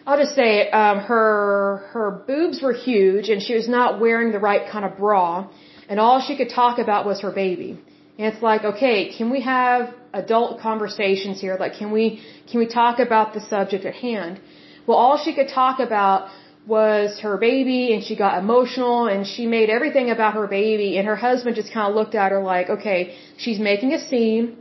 I'll 0.06 0.18
just 0.18 0.36
say 0.36 0.50
it, 0.60 0.72
um, 0.72 0.98
her 1.00 1.82
her 1.92 2.10
boobs 2.28 2.62
were 2.62 2.72
huge, 2.72 3.28
and 3.28 3.42
she 3.42 3.54
was 3.54 3.68
not 3.68 4.00
wearing 4.00 4.30
the 4.30 4.38
right 4.38 4.70
kind 4.70 4.84
of 4.84 4.96
bra, 4.96 5.48
and 5.88 5.98
all 5.98 6.20
she 6.20 6.36
could 6.36 6.50
talk 6.50 6.78
about 6.78 7.06
was 7.06 7.20
her 7.22 7.32
baby. 7.32 7.70
And 8.18 8.32
it's 8.32 8.42
like, 8.42 8.64
okay, 8.64 9.12
can 9.16 9.30
we 9.30 9.40
have 9.42 9.92
adult 10.12 10.60
conversations 10.60 11.40
here? 11.40 11.56
Like, 11.58 11.74
can 11.74 11.90
we 11.90 12.20
can 12.50 12.60
we 12.60 12.66
talk 12.66 12.98
about 12.98 13.34
the 13.34 13.40
subject 13.40 13.84
at 13.84 13.94
hand? 13.94 14.40
Well, 14.86 14.96
all 14.96 15.16
she 15.18 15.34
could 15.34 15.48
talk 15.48 15.80
about 15.80 16.28
was 16.66 17.20
her 17.20 17.36
baby 17.36 17.92
and 17.92 18.02
she 18.02 18.16
got 18.16 18.38
emotional 18.38 19.06
and 19.06 19.26
she 19.26 19.46
made 19.46 19.70
everything 19.70 20.10
about 20.10 20.34
her 20.34 20.46
baby 20.46 20.98
and 20.98 21.06
her 21.06 21.16
husband 21.16 21.54
just 21.54 21.72
kind 21.72 21.88
of 21.88 21.94
looked 21.94 22.14
at 22.14 22.32
her 22.32 22.42
like, 22.42 22.70
okay, 22.70 23.16
she's 23.36 23.60
making 23.60 23.92
a 23.92 24.00
scene. 24.08 24.56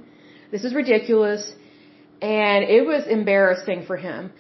This 0.52 0.64
is 0.64 0.74
ridiculous. 0.76 1.54
And 2.22 2.64
it 2.64 2.86
was 2.86 3.06
embarrassing 3.08 3.86
for 3.86 3.98
him. 3.98 4.32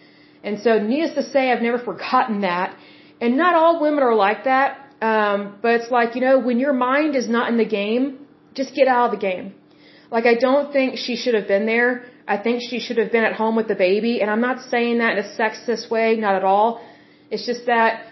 And 0.44 0.60
so 0.60 0.80
needless 0.80 1.16
to 1.16 1.24
say, 1.24 1.52
I've 1.52 1.62
never 1.62 1.80
forgotten 1.80 2.42
that. 2.42 2.76
And 3.20 3.38
not 3.38 3.56
all 3.56 3.82
women 3.82 4.04
are 4.04 4.16
like 4.16 4.44
that. 4.46 4.86
Um, 5.02 5.58
but 5.62 5.82
it's 5.82 5.92
like, 5.92 6.16
you 6.16 6.22
know, 6.22 6.40
when 6.40 6.60
your 6.60 6.74
mind 6.74 7.16
is 7.16 7.28
not 7.28 7.50
in 7.50 7.58
the 7.58 7.66
game, 7.66 8.26
just 8.54 8.74
get 8.74 8.88
out 8.88 9.06
of 9.08 9.12
the 9.12 9.24
game. 9.30 9.54
Like 10.12 10.26
I 10.26 10.36
don't 10.36 10.72
think 10.72 10.98
she 10.98 11.16
should 11.16 11.34
have 11.34 11.48
been 11.48 11.66
there. 11.66 12.06
I 12.28 12.38
think 12.38 12.62
she 12.70 12.80
should 12.80 12.98
have 12.98 13.12
been 13.12 13.24
at 13.24 13.34
home 13.34 13.56
with 13.56 13.68
the 13.68 13.76
baby. 13.76 14.22
And 14.22 14.32
I'm 14.32 14.42
not 14.42 14.70
saying 14.70 15.00
that 15.00 15.18
in 15.18 15.26
a 15.26 15.30
sexist 15.38 15.90
way, 15.90 16.16
not 16.16 16.36
at 16.36 16.44
all. 16.44 16.82
It's 17.30 17.46
just 17.46 17.66
that 17.66 18.06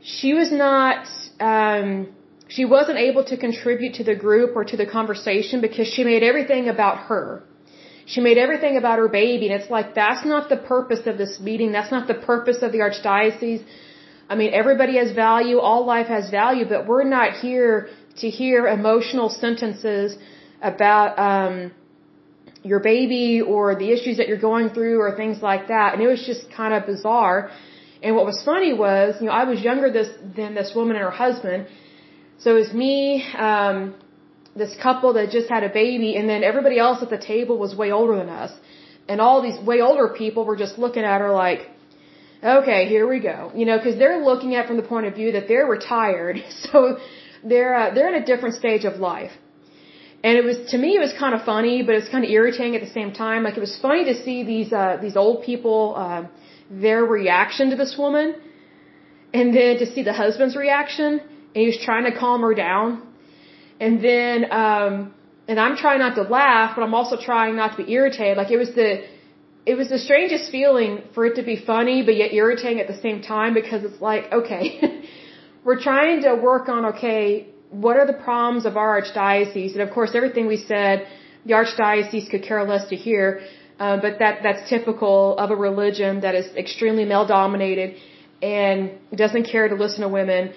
she 0.00 0.32
was 0.34 0.50
not, 0.50 1.06
um, 1.40 2.08
she 2.48 2.64
wasn't 2.64 2.98
able 2.98 3.24
to 3.24 3.36
contribute 3.36 3.94
to 3.94 4.04
the 4.04 4.14
group 4.14 4.56
or 4.56 4.64
to 4.64 4.76
the 4.76 4.86
conversation 4.86 5.60
because 5.60 5.86
she 5.86 6.04
made 6.04 6.22
everything 6.22 6.68
about 6.68 6.98
her. 7.08 7.42
She 8.12 8.20
made 8.28 8.38
everything 8.46 8.74
about 8.82 8.96
her 9.02 9.10
baby, 9.22 9.44
and 9.48 9.54
it's 9.60 9.70
like 9.76 9.88
that's 10.02 10.24
not 10.32 10.48
the 10.54 10.60
purpose 10.74 11.02
of 11.10 11.14
this 11.22 11.34
meeting. 11.48 11.72
That's 11.78 11.92
not 11.96 12.04
the 12.12 12.20
purpose 12.32 12.58
of 12.66 12.70
the 12.74 12.80
archdiocese. 12.86 13.62
I 14.32 14.34
mean, 14.40 14.50
everybody 14.62 14.94
has 15.02 15.10
value. 15.26 15.58
All 15.68 15.82
life 15.94 16.08
has 16.16 16.30
value, 16.30 16.64
but 16.72 16.86
we're 16.90 17.10
not 17.18 17.30
here 17.44 17.88
to 18.22 18.26
hear 18.40 18.66
emotional 18.66 19.28
sentences 19.44 20.16
about 20.62 21.10
um, 21.30 21.72
your 22.62 22.80
baby 22.80 23.40
or 23.40 23.74
the 23.82 23.90
issues 23.96 24.16
that 24.18 24.26
you're 24.28 24.44
going 24.50 24.68
through 24.70 24.98
or 25.04 25.10
things 25.22 25.42
like 25.50 25.68
that. 25.68 25.88
And 25.92 26.02
it 26.02 26.10
was 26.14 26.24
just 26.30 26.50
kind 26.60 26.72
of 26.74 26.86
bizarre. 26.86 27.50
And 28.02 28.16
what 28.16 28.26
was 28.32 28.42
funny 28.42 28.72
was, 28.72 29.16
you 29.20 29.26
know, 29.26 29.36
I 29.42 29.44
was 29.44 29.60
younger 29.70 29.90
this, 29.98 30.10
than 30.38 30.54
this 30.54 30.72
woman 30.74 30.96
and 30.96 31.04
her 31.04 31.16
husband. 31.26 31.66
So 32.38 32.46
it 32.54 32.58
was 32.64 32.72
me, 32.72 33.24
um, 33.50 33.78
this 34.58 34.74
couple 34.82 35.12
that 35.14 35.30
just 35.30 35.48
had 35.48 35.62
a 35.64 35.72
baby, 35.82 36.16
and 36.16 36.28
then 36.28 36.42
everybody 36.44 36.78
else 36.78 37.02
at 37.02 37.10
the 37.10 37.22
table 37.32 37.56
was 37.58 37.74
way 37.74 37.90
older 37.90 38.16
than 38.16 38.28
us. 38.28 38.52
And 39.08 39.20
all 39.20 39.40
these 39.42 39.58
way 39.70 39.80
older 39.80 40.08
people 40.22 40.44
were 40.44 40.56
just 40.56 40.78
looking 40.78 41.04
at 41.04 41.20
her 41.20 41.32
like, 41.32 41.60
okay, 42.42 42.86
here 42.86 43.06
we 43.08 43.20
go. 43.20 43.52
You 43.54 43.64
know, 43.64 43.78
because 43.78 43.98
they're 43.98 44.22
looking 44.30 44.54
at 44.54 44.66
from 44.66 44.76
the 44.76 44.88
point 44.94 45.06
of 45.06 45.14
view 45.14 45.32
that 45.32 45.48
they're 45.48 45.66
retired. 45.66 46.36
So 46.64 46.98
they're, 47.50 47.74
uh, 47.82 47.94
they're 47.94 48.08
in 48.14 48.22
a 48.22 48.26
different 48.26 48.56
stage 48.56 48.84
of 48.84 48.94
life. 48.96 49.30
And 50.24 50.36
it 50.36 50.44
was, 50.44 50.56
to 50.72 50.78
me, 50.78 50.96
it 50.96 50.98
was 50.98 51.12
kind 51.16 51.34
of 51.34 51.42
funny, 51.44 51.82
but 51.84 51.92
it 51.94 52.00
was 52.04 52.08
kind 52.08 52.24
of 52.24 52.30
irritating 52.30 52.74
at 52.74 52.80
the 52.80 52.90
same 52.90 53.12
time. 53.12 53.44
Like, 53.44 53.56
it 53.56 53.60
was 53.60 53.78
funny 53.80 54.04
to 54.12 54.14
see 54.24 54.42
these, 54.42 54.72
uh, 54.72 54.98
these 55.00 55.16
old 55.16 55.44
people, 55.44 55.94
uh, 55.96 56.26
their 56.68 57.04
reaction 57.04 57.70
to 57.70 57.76
this 57.76 57.94
woman, 57.96 58.34
and 59.32 59.54
then 59.54 59.78
to 59.78 59.86
see 59.86 60.02
the 60.02 60.12
husband's 60.12 60.56
reaction, 60.56 61.20
and 61.20 61.56
he 61.62 61.66
was 61.66 61.78
trying 61.84 62.04
to 62.10 62.18
calm 62.18 62.40
her 62.40 62.52
down. 62.52 63.07
And 63.80 64.02
then, 64.02 64.50
um, 64.50 65.14
and 65.46 65.58
I'm 65.58 65.76
trying 65.76 66.00
not 66.00 66.14
to 66.16 66.22
laugh, 66.22 66.72
but 66.76 66.82
I'm 66.82 66.94
also 66.94 67.16
trying 67.30 67.56
not 67.56 67.76
to 67.76 67.84
be 67.84 67.92
irritated. 67.92 68.36
Like, 68.36 68.50
it 68.50 68.56
was 68.56 68.74
the, 68.74 69.04
it 69.66 69.74
was 69.74 69.88
the 69.88 69.98
strangest 69.98 70.50
feeling 70.50 71.02
for 71.14 71.26
it 71.26 71.36
to 71.36 71.42
be 71.42 71.56
funny, 71.56 72.02
but 72.02 72.16
yet 72.16 72.32
irritating 72.32 72.80
at 72.80 72.88
the 72.88 73.00
same 73.06 73.22
time 73.22 73.54
because 73.54 73.84
it's 73.84 74.00
like, 74.00 74.32
okay, 74.32 74.64
we're 75.64 75.80
trying 75.80 76.22
to 76.22 76.34
work 76.34 76.68
on, 76.68 76.86
okay, 76.92 77.46
what 77.70 77.96
are 77.96 78.06
the 78.06 78.18
problems 78.28 78.64
of 78.66 78.76
our 78.76 79.00
archdiocese? 79.00 79.72
And 79.72 79.82
of 79.82 79.90
course, 79.90 80.12
everything 80.14 80.46
we 80.46 80.56
said, 80.56 81.06
the 81.44 81.52
archdiocese 81.52 82.28
could 82.30 82.42
care 82.42 82.64
less 82.64 82.88
to 82.88 82.96
hear. 82.96 83.40
Uh, 83.78 83.96
but 84.04 84.18
that 84.18 84.40
that's 84.42 84.68
typical 84.68 85.38
of 85.38 85.50
a 85.50 85.56
religion 85.56 86.20
that 86.20 86.34
is 86.34 86.46
extremely 86.56 87.04
male 87.04 87.26
dominated 87.26 87.96
and 88.42 88.90
doesn't 89.14 89.44
care 89.44 89.68
to 89.68 89.76
listen 89.76 90.00
to 90.00 90.08
women. 90.08 90.52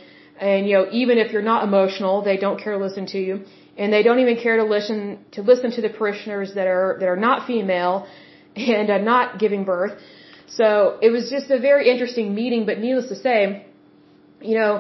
And 0.50 0.68
you 0.68 0.74
know, 0.78 0.86
even 0.92 1.18
if 1.24 1.32
you're 1.32 1.50
not 1.54 1.64
emotional, 1.70 2.24
they 2.30 2.38
don't 2.46 2.60
care 2.64 2.74
to 2.78 2.84
listen 2.88 3.06
to 3.16 3.20
you, 3.28 3.34
and 3.78 3.94
they 3.94 4.04
don't 4.08 4.20
even 4.26 4.38
care 4.46 4.58
to 4.58 4.68
listen 4.76 5.00
to 5.36 5.42
listen 5.52 5.70
to 5.78 5.82
the 5.86 5.90
parishioners 6.00 6.50
that 6.56 6.68
are 6.76 6.98
that 7.00 7.10
are 7.14 7.22
not 7.28 7.48
female 7.52 8.08
and 8.56 8.90
are 8.90 9.06
not 9.14 9.38
giving 9.44 9.64
birth. 9.64 9.94
So 10.48 10.98
it 11.02 11.12
was 11.18 11.30
just 11.36 11.52
a 11.58 11.60
very 11.60 11.86
interesting 11.94 12.34
meeting. 12.36 12.66
But 12.66 12.80
needless 12.80 13.10
to 13.14 13.16
say, 13.28 13.66
you 14.42 14.56
know, 14.60 14.74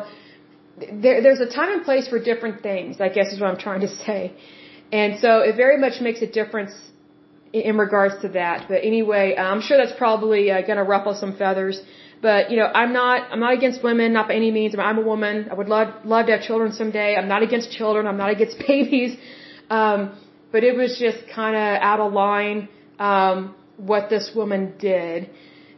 there, 1.03 1.21
there's 1.21 1.39
a 1.39 1.51
time 1.59 1.71
and 1.75 1.83
place 1.83 2.07
for 2.07 2.19
different 2.31 2.61
things, 2.63 2.99
I 2.99 3.09
guess 3.09 3.31
is 3.33 3.39
what 3.39 3.49
I'm 3.51 3.61
trying 3.67 3.81
to 3.81 3.93
say. 4.05 4.33
And 4.91 5.19
so 5.19 5.39
it 5.39 5.55
very 5.55 5.77
much 5.77 6.01
makes 6.01 6.21
a 6.21 6.27
difference 6.39 6.73
in 7.53 7.77
regards 7.77 8.21
to 8.23 8.29
that. 8.29 8.67
But 8.67 8.79
anyway, 8.91 9.35
I'm 9.37 9.61
sure 9.61 9.77
that's 9.77 9.97
probably 9.97 10.51
uh, 10.51 10.61
going 10.61 10.77
to 10.77 10.83
ruffle 10.83 11.13
some 11.13 11.35
feathers. 11.37 11.81
But 12.21 12.51
you 12.51 12.57
know, 12.57 12.69
I'm 12.81 12.93
not 12.93 13.31
I'm 13.31 13.39
not 13.39 13.53
against 13.53 13.83
women, 13.83 14.13
not 14.13 14.27
by 14.27 14.35
any 14.35 14.51
means. 14.51 14.75
I'm 14.77 14.99
a 14.99 15.07
woman. 15.13 15.47
I 15.51 15.55
would 15.55 15.69
love 15.69 16.05
love 16.05 16.27
to 16.27 16.33
have 16.33 16.41
children 16.41 16.71
someday. 16.71 17.15
I'm 17.15 17.27
not 17.27 17.41
against 17.41 17.71
children. 17.71 18.07
I'm 18.07 18.17
not 18.17 18.31
against 18.31 18.59
babies. 18.67 19.17
Um, 19.69 19.99
but 20.51 20.63
it 20.63 20.75
was 20.75 20.97
just 20.99 21.19
kind 21.33 21.55
of 21.55 21.81
out 21.89 21.99
of 21.99 22.13
line 22.13 22.67
um, 22.99 23.55
what 23.77 24.09
this 24.09 24.31
woman 24.35 24.73
did. 24.77 25.29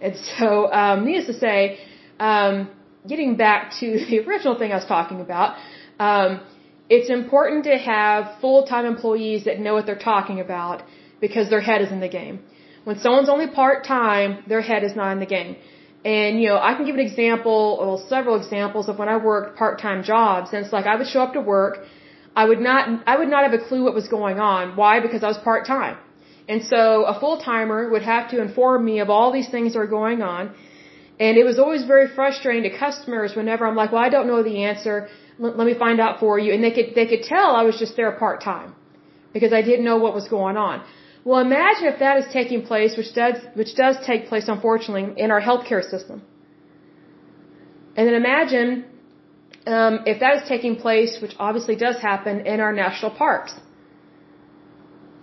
And 0.02 0.16
so, 0.38 0.72
um, 0.74 1.06
needless 1.06 1.28
to 1.28 1.40
say, 1.40 1.80
um, 2.20 2.70
getting 3.08 3.38
back 3.38 3.72
to 3.80 3.86
the 4.10 4.20
original 4.28 4.58
thing 4.58 4.72
I 4.72 4.76
was 4.76 4.86
talking 4.86 5.22
about, 5.22 5.58
um, 6.00 6.42
it's 6.90 7.10
important 7.10 7.64
to 7.66 7.78
have 7.78 8.40
full-time 8.42 8.86
employees 8.86 9.46
that 9.46 9.60
know 9.60 9.74
what 9.74 9.86
they're 9.86 10.06
talking 10.14 10.40
about 10.40 10.84
because 11.22 11.50
their 11.50 11.62
head 11.62 11.82
is 11.82 11.92
in 11.92 12.02
the 12.02 12.10
game. 12.10 12.40
When 12.84 13.00
someone's 13.00 13.30
only 13.30 13.48
part-time, 13.48 14.44
their 14.48 14.62
head 14.62 14.84
is 14.84 14.94
not 14.96 15.14
in 15.14 15.20
the 15.20 15.32
game. 15.38 15.56
And, 16.06 16.42
you 16.42 16.50
know, 16.50 16.60
I 16.60 16.74
can 16.76 16.86
give 16.86 16.96
an 16.96 17.02
example, 17.02 17.78
well, 17.80 18.06
several 18.10 18.36
examples 18.36 18.90
of 18.90 19.00
when 19.00 19.08
I 19.08 19.18
worked 19.18 19.58
part-time 19.58 20.04
jobs. 20.04 20.52
And 20.52 20.66
it's 20.66 20.74
like 20.74 20.86
I 20.86 20.96
would 20.98 21.08
show 21.08 21.22
up 21.22 21.34
to 21.34 21.42
work, 21.42 21.80
I 22.36 22.44
would 22.46 22.60
not, 22.60 22.90
I 23.08 23.18
would 23.18 23.30
not 23.30 23.44
have 23.44 23.54
a 23.54 23.64
clue 23.68 23.84
what 23.84 23.94
was 23.94 24.08
going 24.08 24.40
on. 24.40 24.76
Why? 24.76 25.00
Because 25.00 25.24
I 25.24 25.28
was 25.28 25.38
part-time. 25.38 25.98
And 26.50 26.64
so 26.66 27.06
a 27.06 27.18
full-timer 27.20 27.90
would 27.90 28.02
have 28.02 28.30
to 28.32 28.42
inform 28.42 28.84
me 28.84 29.00
of 29.00 29.10
all 29.10 29.32
these 29.32 29.50
things 29.50 29.74
that 29.74 29.80
are 29.80 29.88
going 29.88 30.22
on. 30.22 30.54
And 31.20 31.38
it 31.38 31.46
was 31.46 31.58
always 31.58 31.86
very 31.86 32.08
frustrating 32.14 32.64
to 32.70 32.78
customers 32.78 33.36
whenever 33.36 33.66
I'm 33.66 33.76
like, 33.76 33.92
well, 33.94 34.04
I 34.04 34.10
don't 34.10 34.28
know 34.28 34.44
the 34.44 34.64
answer. 34.64 35.08
Let, 35.40 35.58
let 35.58 35.66
me 35.68 35.76
find 35.86 36.02
out 36.02 36.20
for 36.20 36.38
you. 36.38 36.54
And 36.54 36.62
they 36.64 36.72
could, 36.72 36.96
they 36.96 37.08
could 37.08 37.24
tell 37.24 37.56
I 37.56 37.64
was 37.64 37.78
just 37.78 37.96
there 37.96 38.12
part 38.12 38.42
time 38.44 38.76
because 39.32 39.54
I 39.54 39.62
didn't 39.62 39.86
know 39.86 39.98
what 39.98 40.14
was 40.14 40.28
going 40.28 40.58
on. 40.58 40.84
Well, 41.26 41.40
imagine 41.40 41.86
if 41.94 42.00
that 42.00 42.18
is 42.18 42.26
taking 42.34 42.64
place, 42.64 42.98
which 42.98 43.14
does, 43.14 43.38
which 43.54 43.76
does 43.76 43.96
take 44.06 44.28
place, 44.28 44.48
unfortunately, 44.48 45.06
in 45.24 45.32
our 45.32 45.42
healthcare 45.42 45.84
system. 45.94 46.22
And 47.96 48.08
then 48.08 48.16
imagine 48.16 48.86
um, 49.66 50.00
if 50.06 50.20
that 50.20 50.34
is 50.38 50.50
taking 50.50 50.76
place, 50.76 51.20
which 51.22 51.36
obviously 51.40 51.76
does 51.76 51.98
happen, 52.00 52.46
in 52.46 52.60
our 52.60 52.74
national 52.74 53.12
parks 53.12 53.54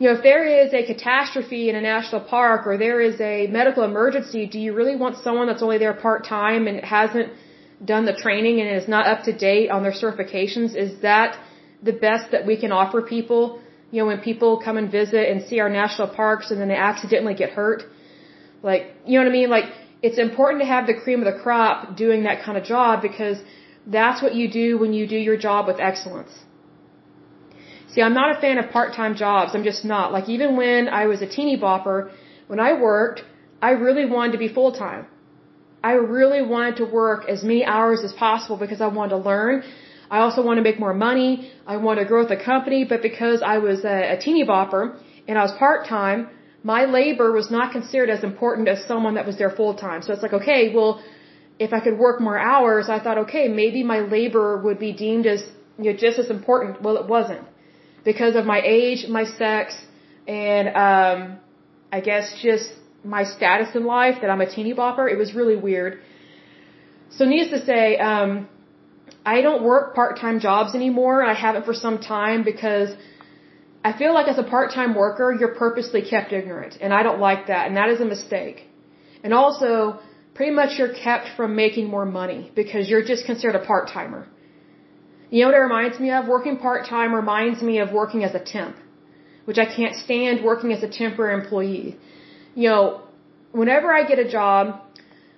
you 0.00 0.06
know, 0.08 0.14
if 0.16 0.22
there 0.22 0.44
is 0.62 0.72
a 0.72 0.82
catastrophe 0.92 1.68
in 1.68 1.76
a 1.76 1.80
national 1.82 2.22
park 2.22 2.66
or 2.66 2.78
there 2.78 3.00
is 3.02 3.20
a 3.20 3.46
medical 3.48 3.82
emergency, 3.84 4.46
do 4.46 4.58
you 4.58 4.72
really 4.72 4.96
want 4.96 5.18
someone 5.22 5.46
that's 5.46 5.62
only 5.62 5.76
there 5.76 5.92
part 5.92 6.26
time 6.26 6.66
and 6.66 6.82
hasn't 6.82 7.30
done 7.84 8.06
the 8.06 8.14
training 8.14 8.60
and 8.62 8.68
is 8.82 8.88
not 8.88 9.06
up 9.06 9.24
to 9.24 9.32
date 9.36 9.68
on 9.70 9.82
their 9.82 9.92
certifications? 9.92 10.74
Is 10.74 11.02
that 11.02 11.38
the 11.82 11.92
best 11.92 12.30
that 12.32 12.46
we 12.46 12.56
can 12.56 12.72
offer 12.72 13.02
people? 13.02 13.60
You 13.90 14.00
know, 14.00 14.06
when 14.06 14.20
people 14.20 14.60
come 14.66 14.76
and 14.76 14.90
visit 14.90 15.28
and 15.30 15.42
see 15.48 15.58
our 15.60 15.68
national 15.68 16.08
parks 16.08 16.50
and 16.50 16.60
then 16.60 16.68
they 16.68 16.76
accidentally 16.76 17.34
get 17.34 17.50
hurt? 17.50 17.82
Like, 18.62 18.82
you 19.06 19.18
know 19.18 19.24
what 19.24 19.30
I 19.30 19.38
mean? 19.40 19.50
Like, 19.50 19.68
it's 20.02 20.18
important 20.18 20.62
to 20.62 20.68
have 20.74 20.86
the 20.86 20.94
cream 20.94 21.18
of 21.24 21.28
the 21.32 21.38
crop 21.40 21.96
doing 21.96 22.22
that 22.24 22.42
kind 22.44 22.56
of 22.56 22.64
job 22.64 23.02
because 23.02 23.38
that's 23.86 24.22
what 24.22 24.34
you 24.34 24.50
do 24.50 24.78
when 24.78 24.92
you 24.92 25.06
do 25.06 25.16
your 25.16 25.36
job 25.36 25.66
with 25.66 25.80
excellence. 25.80 26.32
See, 27.92 28.02
I'm 28.02 28.14
not 28.14 28.36
a 28.36 28.40
fan 28.40 28.58
of 28.58 28.70
part-time 28.70 29.14
jobs. 29.16 29.54
I'm 29.54 29.64
just 29.64 29.84
not. 29.84 30.12
Like 30.12 30.28
even 30.28 30.56
when 30.56 30.88
I 30.88 31.06
was 31.06 31.22
a 31.22 31.26
teeny 31.26 31.58
bopper, 31.58 32.10
when 32.46 32.60
I 32.60 32.72
worked, 32.80 33.22
I 33.60 33.70
really 33.70 34.06
wanted 34.06 34.32
to 34.32 34.38
be 34.38 34.48
full-time. 34.48 35.06
I 35.82 35.92
really 35.92 36.42
wanted 36.42 36.76
to 36.76 36.84
work 36.84 37.28
as 37.28 37.42
many 37.42 37.64
hours 37.64 38.04
as 38.04 38.12
possible 38.12 38.56
because 38.56 38.80
I 38.80 38.86
wanted 38.86 39.10
to 39.10 39.16
learn. 39.16 39.64
I 40.10 40.18
also 40.24 40.42
want 40.42 40.56
to 40.58 40.62
make 40.62 40.78
more 40.80 40.92
money. 40.92 41.52
I 41.66 41.76
want 41.76 42.00
to 42.00 42.04
grow 42.04 42.26
the 42.26 42.36
company, 42.36 42.84
but 42.84 43.00
because 43.02 43.42
I 43.42 43.58
was 43.58 43.84
a, 43.84 44.14
a 44.14 44.16
teeny 44.24 44.44
bopper 44.44 44.82
and 45.28 45.38
I 45.38 45.42
was 45.42 45.52
part-time, 45.52 46.28
my 46.62 46.84
labor 46.84 47.32
was 47.32 47.50
not 47.50 47.72
considered 47.72 48.10
as 48.10 48.24
important 48.24 48.68
as 48.68 48.84
someone 48.86 49.14
that 49.14 49.26
was 49.26 49.38
there 49.38 49.50
full-time. 49.50 50.02
So 50.02 50.12
it's 50.12 50.22
like, 50.22 50.32
okay, 50.40 50.74
well, 50.74 51.02
if 51.58 51.72
I 51.72 51.80
could 51.80 51.98
work 51.98 52.20
more 52.20 52.38
hours, 52.38 52.88
I 52.88 52.98
thought, 52.98 53.18
okay, 53.26 53.46
maybe 53.48 53.82
my 53.84 54.00
labor 54.00 54.60
would 54.64 54.78
be 54.78 54.92
deemed 54.92 55.26
as 55.26 55.42
you 55.78 55.92
know, 55.92 55.96
just 56.06 56.18
as 56.18 56.28
important. 56.30 56.82
Well, 56.82 56.96
it 56.96 57.06
wasn't 57.06 57.46
because 58.04 58.34
of 58.34 58.44
my 58.44 58.60
age, 58.64 59.06
my 59.08 59.24
sex, 59.24 59.74
and 60.26 60.68
um, 60.86 61.38
I 61.92 62.00
guess 62.00 62.38
just 62.42 62.68
my 63.04 63.24
status 63.24 63.74
in 63.74 63.84
life 63.84 64.16
that 64.20 64.30
I'm 64.30 64.40
a 64.40 64.50
teeny 64.54 64.74
bopper. 64.74 65.10
It 65.10 65.16
was 65.16 65.34
really 65.34 65.56
weird. 65.56 66.00
So 67.10 67.24
needless 67.24 67.60
to 67.60 67.66
say, 67.66 67.96
um, 67.98 68.48
I 69.32 69.36
don't 69.46 69.62
work 69.70 69.84
part-time 70.00 70.36
jobs 70.48 70.70
anymore. 70.80 71.16
I 71.32 71.34
haven't 71.46 71.64
for 71.70 71.76
some 71.86 71.96
time 71.98 72.40
because 72.52 72.88
I 73.88 73.90
feel 74.00 74.12
like 74.18 74.28
as 74.32 74.38
a 74.44 74.46
part-time 74.54 74.92
worker, 75.02 75.28
you're 75.38 75.54
purposely 75.64 76.02
kept 76.12 76.30
ignorant, 76.38 76.74
and 76.82 76.90
I 76.98 77.00
don't 77.06 77.20
like 77.28 77.42
that, 77.50 77.62
and 77.68 77.76
that 77.80 77.90
is 77.94 78.00
a 78.06 78.08
mistake. 78.14 78.58
And 79.24 79.32
also, 79.42 79.70
pretty 80.36 80.54
much 80.60 80.70
you're 80.78 80.94
kept 81.06 81.26
from 81.36 81.50
making 81.64 81.86
more 81.96 82.06
money 82.20 82.40
because 82.60 82.90
you're 82.90 83.06
just 83.12 83.22
considered 83.30 83.56
a 83.62 83.64
part-timer. 83.70 84.22
You 85.32 85.38
know 85.40 85.48
what 85.50 85.58
it 85.60 85.66
reminds 85.68 85.96
me 86.04 86.10
of? 86.16 86.26
Working 86.36 86.56
part-time 86.66 87.14
reminds 87.22 87.62
me 87.68 87.78
of 87.84 87.92
working 88.00 88.24
as 88.28 88.34
a 88.40 88.42
temp, 88.54 88.76
which 89.44 89.58
I 89.64 89.66
can't 89.76 89.96
stand 90.06 90.44
working 90.50 90.72
as 90.76 90.82
a 90.88 90.90
temporary 91.02 91.34
employee. 91.40 91.90
You 92.62 92.68
know, 92.70 92.82
whenever 93.62 93.88
I 93.98 94.02
get 94.10 94.18
a 94.26 94.28
job, 94.38 94.62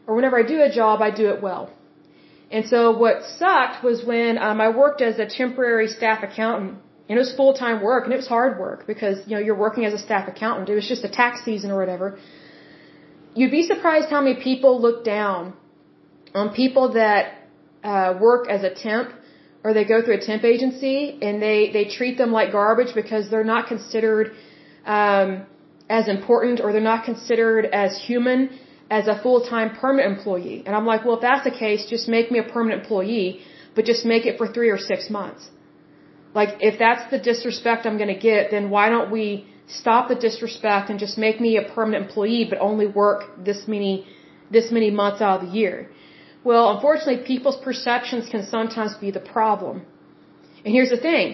or 0.06 0.12
whenever 0.18 0.36
I 0.42 0.44
do 0.54 0.58
a 0.70 0.72
job, 0.80 0.96
I 1.08 1.10
do 1.22 1.28
it 1.34 1.40
well. 1.48 1.64
And 2.52 2.66
so 2.68 2.96
what 3.02 3.16
sucked 3.38 3.82
was 3.82 4.04
when 4.04 4.36
um, 4.36 4.60
I 4.60 4.68
worked 4.68 5.00
as 5.00 5.18
a 5.18 5.26
temporary 5.26 5.88
staff 5.88 6.22
accountant 6.22 6.72
and 7.08 7.18
it 7.18 7.22
was 7.26 7.32
full 7.34 7.54
time 7.54 7.82
work 7.82 8.04
and 8.04 8.12
it 8.12 8.16
was 8.24 8.28
hard 8.28 8.58
work 8.58 8.86
because, 8.86 9.16
you 9.26 9.34
know, 9.34 9.42
you're 9.46 9.62
working 9.66 9.86
as 9.86 9.94
a 9.94 9.98
staff 9.98 10.28
accountant. 10.28 10.68
It 10.68 10.74
was 10.74 10.86
just 10.86 11.02
a 11.02 11.08
tax 11.08 11.44
season 11.46 11.70
or 11.70 11.78
whatever. 11.78 12.18
You'd 13.34 13.50
be 13.50 13.62
surprised 13.62 14.08
how 14.10 14.20
many 14.20 14.36
people 14.42 14.82
look 14.82 15.02
down 15.02 15.54
on 16.34 16.54
people 16.54 16.92
that 16.92 17.22
uh, 17.82 18.18
work 18.20 18.48
as 18.48 18.62
a 18.62 18.74
temp 18.74 19.10
or 19.64 19.72
they 19.72 19.84
go 19.84 20.02
through 20.02 20.16
a 20.16 20.20
temp 20.20 20.44
agency 20.44 21.18
and 21.22 21.40
they, 21.40 21.70
they 21.72 21.86
treat 21.86 22.18
them 22.18 22.32
like 22.32 22.52
garbage 22.52 22.94
because 22.94 23.30
they're 23.30 23.50
not 23.56 23.66
considered 23.66 24.32
um, 24.84 25.46
as 25.88 26.06
important 26.06 26.60
or 26.60 26.72
they're 26.72 26.90
not 26.94 27.04
considered 27.04 27.64
as 27.64 27.98
human 28.06 28.50
as 28.98 29.04
a 29.12 29.16
full-time 29.24 29.68
permanent 29.82 30.06
employee. 30.12 30.58
And 30.66 30.72
I'm 30.76 30.86
like, 30.92 31.02
well, 31.04 31.16
if 31.18 31.22
that's 31.28 31.44
the 31.50 31.56
case, 31.64 31.80
just 31.94 32.06
make 32.16 32.26
me 32.34 32.38
a 32.44 32.48
permanent 32.54 32.82
employee, 32.82 33.30
but 33.74 33.82
just 33.92 34.02
make 34.12 34.24
it 34.30 34.34
for 34.40 34.46
three 34.56 34.70
or 34.76 34.80
six 34.90 35.00
months. 35.18 35.42
Like, 36.38 36.50
if 36.70 36.74
that's 36.84 37.04
the 37.14 37.20
disrespect 37.30 37.80
I'm 37.86 37.98
going 38.02 38.14
to 38.18 38.22
get, 38.30 38.50
then 38.54 38.64
why 38.74 38.84
don't 38.94 39.10
we 39.18 39.26
stop 39.80 40.02
the 40.12 40.18
disrespect 40.26 40.84
and 40.90 40.98
just 41.04 41.16
make 41.26 41.36
me 41.46 41.52
a 41.62 41.64
permanent 41.76 42.00
employee, 42.06 42.44
but 42.50 42.58
only 42.70 42.86
work 43.02 43.20
this 43.48 43.60
many, 43.74 43.94
this 44.56 44.68
many 44.78 44.90
months 45.02 45.20
out 45.24 45.34
of 45.38 45.42
the 45.46 45.52
year? 45.60 45.76
Well, 46.48 46.64
unfortunately, 46.74 47.20
people's 47.32 47.60
perceptions 47.68 48.24
can 48.32 48.42
sometimes 48.56 48.94
be 49.06 49.10
the 49.18 49.24
problem. 49.36 49.74
And 50.64 50.70
here's 50.76 50.92
the 50.96 51.02
thing, 51.08 51.26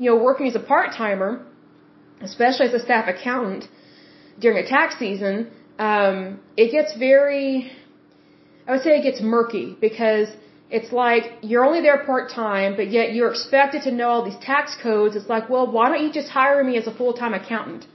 you 0.00 0.06
know, 0.10 0.16
working 0.28 0.46
as 0.52 0.56
a 0.62 0.64
part-timer, 0.74 1.30
especially 2.28 2.66
as 2.70 2.74
a 2.80 2.82
staff 2.88 3.06
accountant, 3.14 3.64
during 4.44 4.58
a 4.64 4.66
tax 4.76 4.98
season, 5.04 5.36
um, 5.78 6.40
it 6.56 6.70
gets 6.70 6.96
very, 6.96 7.72
I 8.66 8.72
would 8.72 8.82
say 8.82 8.98
it 8.98 9.02
gets 9.02 9.20
murky 9.20 9.76
because 9.80 10.28
it's 10.70 10.92
like 10.92 11.24
you're 11.42 11.64
only 11.64 11.80
there 11.80 12.04
part 12.04 12.30
time, 12.30 12.76
but 12.76 12.90
yet 12.90 13.12
you're 13.14 13.30
expected 13.30 13.82
to 13.82 13.90
know 13.90 14.08
all 14.08 14.24
these 14.24 14.40
tax 14.40 14.76
codes. 14.82 15.16
It's 15.16 15.28
like, 15.28 15.48
well, 15.50 15.70
why 15.70 15.88
don't 15.88 16.02
you 16.06 16.12
just 16.12 16.28
hire 16.28 16.62
me 16.64 16.76
as 16.76 16.86
a 16.86 16.94
full 16.94 17.12
time 17.12 17.34
accountant? 17.34 17.86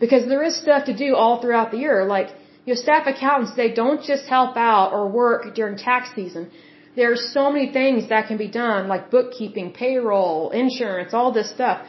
Because 0.00 0.26
there 0.26 0.42
is 0.42 0.56
stuff 0.60 0.84
to 0.86 0.94
do 0.96 1.14
all 1.14 1.40
throughout 1.40 1.70
the 1.70 1.78
year. 1.78 2.04
Like 2.04 2.28
your 2.64 2.76
staff 2.76 3.06
accountants, 3.06 3.54
they 3.54 3.72
don't 3.72 4.02
just 4.02 4.26
help 4.26 4.56
out 4.56 4.92
or 4.92 5.08
work 5.08 5.54
during 5.54 5.76
tax 5.76 6.10
season. 6.14 6.50
There 6.96 7.12
are 7.12 7.16
so 7.16 7.52
many 7.52 7.72
things 7.72 8.08
that 8.08 8.26
can 8.28 8.38
be 8.38 8.48
done, 8.48 8.88
like 8.88 9.10
bookkeeping, 9.10 9.72
payroll, 9.72 10.50
insurance, 10.50 11.12
all 11.12 11.30
this 11.32 11.50
stuff. 11.50 11.86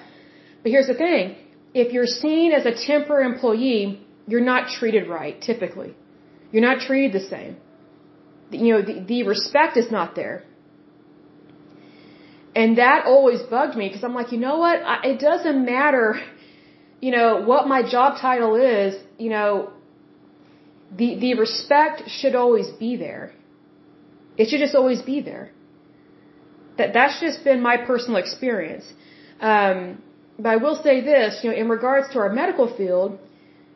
But 0.61 0.71
here's 0.71 0.87
the 0.87 0.99
thing. 1.05 1.35
If 1.73 1.93
you're 1.93 2.11
seen 2.23 2.51
as 2.51 2.65
a 2.65 2.73
temporary 2.73 3.25
employee, 3.25 4.01
you're 4.27 4.47
not 4.53 4.69
treated 4.69 5.07
right, 5.07 5.39
typically. 5.41 5.95
You're 6.51 6.67
not 6.69 6.79
treated 6.87 7.13
the 7.13 7.27
same 7.27 7.57
you 8.51 8.73
know, 8.73 8.81
the, 8.81 8.99
the 9.01 9.23
respect 9.23 9.77
is 9.77 9.91
not 9.91 10.15
there. 10.15 10.43
And 12.55 12.77
that 12.77 13.05
always 13.05 13.41
bugged 13.43 13.75
me 13.75 13.87
because 13.87 14.03
I'm 14.03 14.15
like, 14.15 14.31
you 14.31 14.39
know 14.39 14.57
what? 14.57 14.81
I, 14.81 15.01
it 15.03 15.19
doesn't 15.19 15.65
matter, 15.65 16.19
you 17.01 17.11
know, 17.11 17.43
what 17.43 17.67
my 17.67 17.87
job 17.89 18.19
title 18.19 18.55
is, 18.55 18.95
you 19.17 19.29
know, 19.29 19.71
the, 20.95 21.19
the 21.19 21.33
respect 21.35 22.03
should 22.07 22.35
always 22.35 22.67
be 22.79 22.95
there. 22.95 23.33
It 24.37 24.49
should 24.49 24.59
just 24.59 24.75
always 24.75 25.01
be 25.01 25.21
there. 25.21 25.51
That, 26.77 26.93
that's 26.93 27.19
just 27.19 27.43
been 27.43 27.61
my 27.61 27.77
personal 27.77 28.17
experience. 28.17 28.85
Um, 29.41 30.01
but 30.39 30.49
I 30.49 30.57
will 30.57 30.81
say 30.81 31.01
this, 31.01 31.39
you 31.43 31.51
know, 31.51 31.57
in 31.57 31.67
regards 31.67 32.13
to 32.13 32.19
our 32.19 32.31
medical 32.31 32.75
field, 32.75 33.19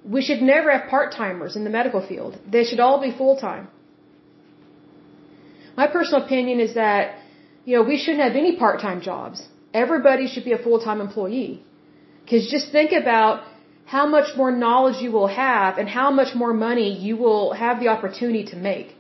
we 0.04 0.22
should 0.22 0.42
never 0.42 0.72
have 0.72 0.90
part-timers 0.90 1.56
in 1.56 1.64
the 1.64 1.70
medical 1.70 2.06
field. 2.06 2.38
They 2.50 2.64
should 2.64 2.80
all 2.80 3.00
be 3.00 3.12
full-time. 3.12 3.68
My 5.78 5.88
personal 5.88 6.24
opinion 6.26 6.60
is 6.60 6.74
that, 6.74 7.20
you 7.66 7.78
know, 7.78 7.84
we 7.84 7.98
shouldn't 7.98 8.24
have 8.24 8.36
any 8.36 8.56
part-time 8.56 9.02
jobs. 9.02 9.48
Everybody 9.74 10.28
should 10.28 10.44
be 10.44 10.52
a 10.54 10.58
full-time 10.58 11.02
employee. 11.02 11.64
Cause 12.30 12.48
just 12.50 12.72
think 12.72 12.92
about 12.92 13.44
how 13.86 14.06
much 14.08 14.36
more 14.36 14.52
knowledge 14.52 15.02
you 15.02 15.12
will 15.12 15.28
have 15.28 15.78
and 15.78 15.88
how 15.90 16.12
much 16.12 16.36
more 16.36 16.54
money 16.54 16.98
you 16.98 17.18
will 17.18 17.54
have 17.54 17.80
the 17.80 17.88
opportunity 17.90 18.46
to 18.46 18.56
make. 18.56 18.96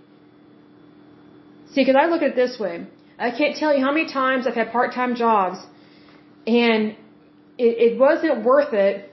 See, 1.73 1.85
cause 1.85 1.95
I 1.95 2.05
look 2.07 2.21
at 2.21 2.29
it 2.29 2.35
this 2.35 2.59
way. 2.59 2.85
I 3.17 3.31
can't 3.31 3.55
tell 3.55 3.73
you 3.75 3.83
how 3.85 3.91
many 3.91 4.07
times 4.11 4.47
I've 4.47 4.55
had 4.55 4.71
part-time 4.71 5.15
jobs 5.15 5.59
and 6.47 6.95
it, 7.57 7.73
it 7.87 7.99
wasn't 7.99 8.43
worth 8.43 8.73
it 8.73 9.11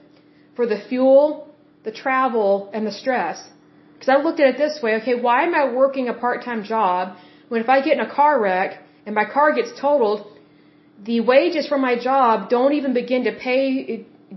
for 0.55 0.65
the 0.65 0.79
fuel, 0.89 1.48
the 1.89 1.95
travel, 2.05 2.51
and 2.73 2.81
the 2.89 2.95
stress. 3.01 3.37
Because 3.93 4.11
I 4.15 4.17
looked 4.25 4.39
at 4.43 4.47
it 4.53 4.57
this 4.65 4.75
way, 4.83 4.91
okay, 4.99 5.15
why 5.27 5.37
am 5.47 5.53
I 5.61 5.63
working 5.81 6.05
a 6.07 6.15
part-time 6.25 6.61
job 6.73 7.17
when 7.49 7.59
if 7.65 7.69
I 7.75 7.77
get 7.87 7.93
in 7.99 8.03
a 8.09 8.13
car 8.19 8.33
wreck 8.43 8.69
and 9.05 9.13
my 9.21 9.25
car 9.35 9.49
gets 9.59 9.71
totaled, 9.85 10.19
the 11.09 11.19
wages 11.33 11.67
from 11.71 11.81
my 11.89 11.95
job 12.09 12.49
don't 12.55 12.73
even 12.79 12.93
begin 13.01 13.23
to 13.29 13.33
pay 13.47 13.65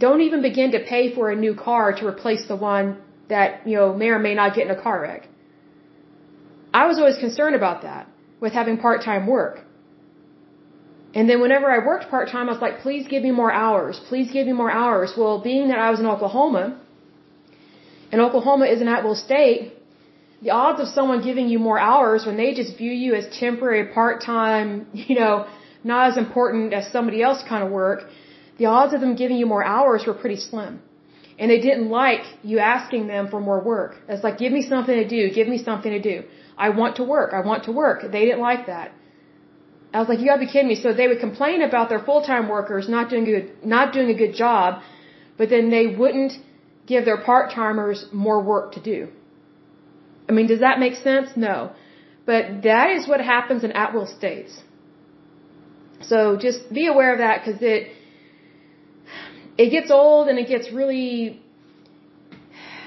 don't 0.04 0.22
even 0.28 0.40
begin 0.50 0.68
to 0.76 0.80
pay 0.92 1.04
for 1.14 1.24
a 1.30 1.36
new 1.36 1.54
car 1.54 1.86
to 1.98 2.02
replace 2.12 2.44
the 2.52 2.56
one 2.56 2.86
that, 3.28 3.48
you 3.68 3.76
know, 3.78 3.88
may 4.02 4.08
or 4.16 4.18
may 4.18 4.34
not 4.34 4.54
get 4.56 4.64
in 4.66 4.72
a 4.76 4.80
car 4.84 4.98
wreck. 5.02 5.22
I 6.80 6.86
was 6.90 6.96
always 6.98 7.18
concerned 7.26 7.56
about 7.62 7.82
that 7.88 8.08
with 8.40 8.52
having 8.60 8.78
part-time 8.78 9.26
work. 9.26 9.54
And 11.14 11.28
then 11.28 11.38
whenever 11.44 11.68
I 11.76 11.78
worked 11.90 12.08
part-time, 12.08 12.48
I 12.48 12.52
was 12.52 12.62
like, 12.66 12.78
please 12.86 13.04
give 13.06 13.22
me 13.22 13.32
more 13.42 13.52
hours. 13.64 14.00
Please 14.08 14.28
give 14.36 14.46
me 14.50 14.54
more 14.62 14.72
hours. 14.82 15.12
Well, 15.14 15.36
being 15.50 15.68
that 15.68 15.78
I 15.78 15.90
was 15.90 16.00
in 16.00 16.06
Oklahoma, 16.06 16.64
and 18.12 18.20
Oklahoma 18.20 18.66
is 18.66 18.80
an 18.82 18.88
at-will 18.88 19.14
state, 19.14 19.72
the 20.42 20.50
odds 20.50 20.80
of 20.80 20.88
someone 20.88 21.22
giving 21.22 21.48
you 21.48 21.58
more 21.58 21.78
hours 21.78 22.26
when 22.26 22.36
they 22.36 22.52
just 22.52 22.76
view 22.76 22.92
you 22.92 23.14
as 23.14 23.26
temporary, 23.44 23.84
part-time, 23.92 24.86
you 24.92 25.16
know, 25.20 25.46
not 25.82 26.10
as 26.10 26.16
important 26.16 26.72
as 26.72 26.92
somebody 26.92 27.22
else 27.22 27.42
kind 27.48 27.64
of 27.64 27.70
work, 27.70 28.00
the 28.58 28.66
odds 28.66 28.92
of 28.94 29.00
them 29.00 29.14
giving 29.16 29.36
you 29.36 29.46
more 29.46 29.64
hours 29.64 30.04
were 30.06 30.14
pretty 30.14 30.36
slim. 30.36 30.80
And 31.38 31.50
they 31.50 31.60
didn't 31.60 31.88
like 31.88 32.24
you 32.42 32.58
asking 32.58 33.06
them 33.06 33.28
for 33.28 33.40
more 33.40 33.60
work. 33.60 33.96
It's 34.08 34.22
like, 34.22 34.36
give 34.38 34.52
me 34.52 34.62
something 34.72 34.94
to 34.94 35.08
do, 35.08 35.22
give 35.34 35.48
me 35.48 35.58
something 35.68 35.90
to 35.90 36.00
do. 36.00 36.24
I 36.56 36.68
want 36.80 36.96
to 36.96 37.04
work, 37.04 37.32
I 37.32 37.40
want 37.40 37.64
to 37.64 37.72
work. 37.72 38.02
They 38.02 38.24
didn't 38.26 38.44
like 38.50 38.66
that. 38.66 38.92
I 39.94 39.98
was 40.00 40.08
like, 40.08 40.20
you 40.20 40.26
gotta 40.26 40.44
be 40.46 40.52
kidding 40.54 40.68
me. 40.68 40.76
So 40.76 40.92
they 40.92 41.08
would 41.08 41.20
complain 41.20 41.62
about 41.62 41.88
their 41.88 42.02
full-time 42.08 42.48
workers 42.48 42.88
not 42.88 43.10
doing 43.10 43.24
good, 43.24 43.64
not 43.64 43.92
doing 43.92 44.10
a 44.10 44.14
good 44.14 44.34
job, 44.34 44.82
but 45.38 45.48
then 45.50 45.70
they 45.70 45.86
wouldn't 45.86 46.32
give 46.86 47.04
their 47.04 47.18
part-timers 47.18 48.06
more 48.12 48.42
work 48.42 48.72
to 48.72 48.80
do. 48.80 49.08
I 50.28 50.32
mean, 50.32 50.46
does 50.46 50.60
that 50.60 50.78
make 50.78 50.94
sense? 50.96 51.30
No. 51.36 51.72
But 52.24 52.62
that 52.62 52.90
is 52.90 53.08
what 53.08 53.20
happens 53.20 53.64
in 53.64 53.72
at-will 53.72 54.06
states. 54.06 54.60
So 56.02 56.36
just 56.36 56.72
be 56.72 56.86
aware 56.86 57.12
of 57.12 57.18
that 57.18 57.44
because 57.44 57.62
it, 57.62 57.92
it 59.56 59.70
gets 59.70 59.90
old 59.90 60.28
and 60.28 60.38
it 60.38 60.48
gets 60.48 60.72
really, 60.72 61.40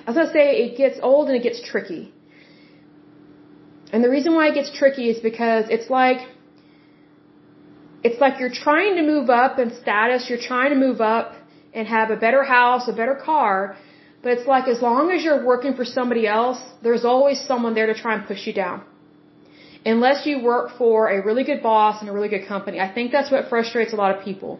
I 0.05 0.11
was 0.11 0.15
going 0.15 0.27
to 0.27 0.33
say 0.33 0.45
it 0.65 0.77
gets 0.77 0.99
old 1.01 1.27
and 1.29 1.37
it 1.37 1.43
gets 1.43 1.61
tricky. 1.71 2.13
And 3.91 4.03
the 4.03 4.09
reason 4.09 4.33
why 4.35 4.49
it 4.49 4.55
gets 4.55 4.77
tricky 4.77 5.09
is 5.09 5.19
because 5.19 5.65
it's 5.69 5.89
like, 5.89 6.27
it's 8.03 8.19
like 8.19 8.39
you're 8.39 8.57
trying 8.65 8.95
to 8.95 9.03
move 9.03 9.29
up 9.29 9.57
in 9.57 9.73
status, 9.81 10.27
you're 10.29 10.45
trying 10.51 10.71
to 10.71 10.75
move 10.75 11.01
up 11.01 11.33
and 11.75 11.87
have 11.87 12.09
a 12.09 12.19
better 12.25 12.43
house, 12.43 12.83
a 12.87 12.95
better 13.01 13.17
car, 13.29 13.55
but 14.23 14.29
it's 14.35 14.47
like 14.53 14.67
as 14.75 14.81
long 14.81 15.11
as 15.15 15.23
you're 15.25 15.43
working 15.53 15.73
for 15.79 15.85
somebody 15.97 16.25
else, 16.25 16.59
there's 16.85 17.05
always 17.13 17.37
someone 17.49 17.73
there 17.77 17.89
to 17.93 17.97
try 18.03 18.13
and 18.17 18.23
push 18.31 18.47
you 18.47 18.53
down. 18.53 18.77
Unless 19.93 20.25
you 20.25 20.35
work 20.51 20.67
for 20.79 20.97
a 21.15 21.17
really 21.27 21.43
good 21.49 21.61
boss 21.61 22.01
and 22.01 22.09
a 22.09 22.13
really 22.17 22.31
good 22.35 22.47
company. 22.47 22.79
I 22.87 22.89
think 22.95 23.11
that's 23.11 23.31
what 23.33 23.49
frustrates 23.49 23.93
a 23.93 23.99
lot 24.03 24.11
of 24.15 24.23
people. 24.29 24.59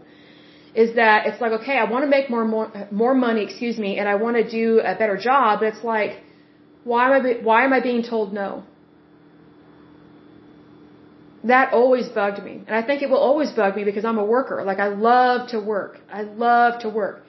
Is 0.84 0.89
that 1.01 1.25
it's 1.25 1.41
like, 1.41 1.54
okay, 1.60 1.78
I 1.84 1.86
want 1.93 2.04
to 2.04 2.12
make 2.15 2.30
more, 2.30 2.45
more, 2.45 2.67
more 2.91 3.15
money, 3.15 3.41
excuse 3.47 3.78
me, 3.86 3.97
and 3.97 4.08
I 4.13 4.15
want 4.23 4.36
to 4.41 4.45
do 4.62 4.82
a 4.91 4.93
better 5.01 5.17
job, 5.17 5.62
but 5.62 5.67
it's 5.73 5.84
like, 5.95 6.13
why 6.84 7.04
am 7.08 7.25
I, 7.25 7.34
why 7.49 7.60
am 7.65 7.73
I 7.73 7.80
being 7.80 8.04
told 8.04 8.34
no? 8.34 8.63
That 11.45 11.73
always 11.73 12.08
bugged 12.10 12.41
me. 12.43 12.53
And 12.67 12.75
I 12.75 12.81
think 12.88 13.01
it 13.03 13.10
will 13.10 13.25
always 13.29 13.51
bug 13.51 13.75
me 13.75 13.84
because 13.84 14.05
I'm 14.10 14.17
a 14.17 14.27
worker. 14.36 14.63
Like 14.63 14.79
I 14.79 14.88
love 14.88 15.49
to 15.49 15.60
work. 15.60 15.99
I 16.12 16.23
love 16.23 16.79
to 16.81 16.89
work. 16.89 17.23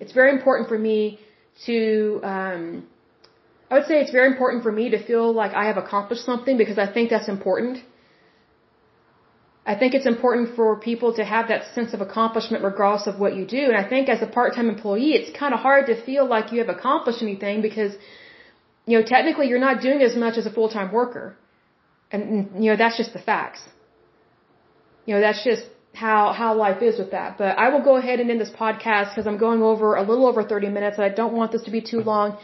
It's 0.00 0.12
very 0.12 0.32
important 0.38 0.68
for 0.68 0.78
me 0.78 1.20
to, 1.66 2.20
um, 2.32 2.62
I 3.70 3.74
would 3.74 3.86
say 3.86 4.00
it's 4.00 4.10
very 4.10 4.28
important 4.32 4.62
for 4.64 4.72
me 4.72 4.90
to 4.90 4.98
feel 5.10 5.32
like 5.32 5.52
I 5.62 5.66
have 5.66 5.76
accomplished 5.76 6.24
something 6.24 6.56
because 6.56 6.78
I 6.78 6.88
think 6.92 7.10
that's 7.10 7.28
important. 7.28 7.78
I 9.72 9.74
think 9.80 9.94
it's 9.94 10.06
important 10.06 10.56
for 10.56 10.68
people 10.80 11.14
to 11.14 11.24
have 11.24 11.48
that 11.48 11.62
sense 11.74 11.92
of 11.94 12.00
accomplishment 12.00 12.64
regardless 12.64 13.06
of 13.06 13.20
what 13.20 13.36
you 13.36 13.44
do. 13.46 13.64
And 13.70 13.76
I 13.76 13.86
think 13.88 14.08
as 14.08 14.22
a 14.22 14.26
part-time 14.26 14.68
employee, 14.68 15.12
it's 15.18 15.30
kind 15.38 15.54
of 15.54 15.60
hard 15.60 15.86
to 15.86 15.94
feel 16.08 16.26
like 16.26 16.50
you 16.50 16.58
have 16.58 16.70
accomplished 16.76 17.22
anything 17.22 17.60
because, 17.68 17.92
you 18.86 18.98
know, 18.98 19.04
technically 19.04 19.46
you're 19.48 19.66
not 19.68 19.80
doing 19.80 20.02
as 20.02 20.16
much 20.16 20.38
as 20.38 20.46
a 20.46 20.50
full-time 20.50 20.90
worker. 20.90 21.36
And, 22.12 22.64
you 22.64 22.70
know, 22.70 22.76
that's 22.76 22.96
just 22.96 23.12
the 23.12 23.20
facts. 23.20 23.60
You 25.06 25.14
know, 25.14 25.20
that's 25.20 25.42
just 25.44 25.64
how, 25.94 26.32
how 26.32 26.54
life 26.54 26.82
is 26.82 26.98
with 26.98 27.10
that. 27.12 27.38
But 27.38 27.58
I 27.58 27.68
will 27.70 27.82
go 27.82 27.96
ahead 27.96 28.20
and 28.20 28.30
end 28.30 28.40
this 28.40 28.50
podcast 28.50 29.10
because 29.10 29.26
I'm 29.26 29.38
going 29.38 29.62
over 29.62 29.94
a 29.96 30.02
little 30.02 30.26
over 30.26 30.42
30 30.42 30.68
minutes 30.68 30.96
and 30.98 31.04
I 31.04 31.08
don't 31.20 31.32
want 31.32 31.52
this 31.52 31.62
to 31.64 31.70
be 31.70 31.80
too 31.80 32.00
long. 32.00 32.38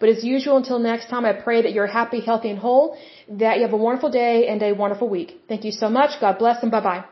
But 0.00 0.08
as 0.08 0.24
usual, 0.24 0.56
until 0.56 0.80
next 0.80 1.08
time, 1.08 1.24
I 1.24 1.32
pray 1.32 1.62
that 1.62 1.72
you're 1.72 1.86
happy, 1.86 2.20
healthy, 2.20 2.50
and 2.50 2.58
whole, 2.58 2.96
that 3.28 3.58
you 3.58 3.62
have 3.62 3.72
a 3.72 3.76
wonderful 3.76 4.10
day 4.10 4.48
and 4.48 4.60
a 4.62 4.72
wonderful 4.72 5.08
week. 5.08 5.42
Thank 5.48 5.64
you 5.64 5.70
so 5.70 5.88
much. 5.88 6.20
God 6.20 6.38
bless 6.38 6.60
and 6.62 6.72
bye 6.72 6.80
bye. 6.80 7.11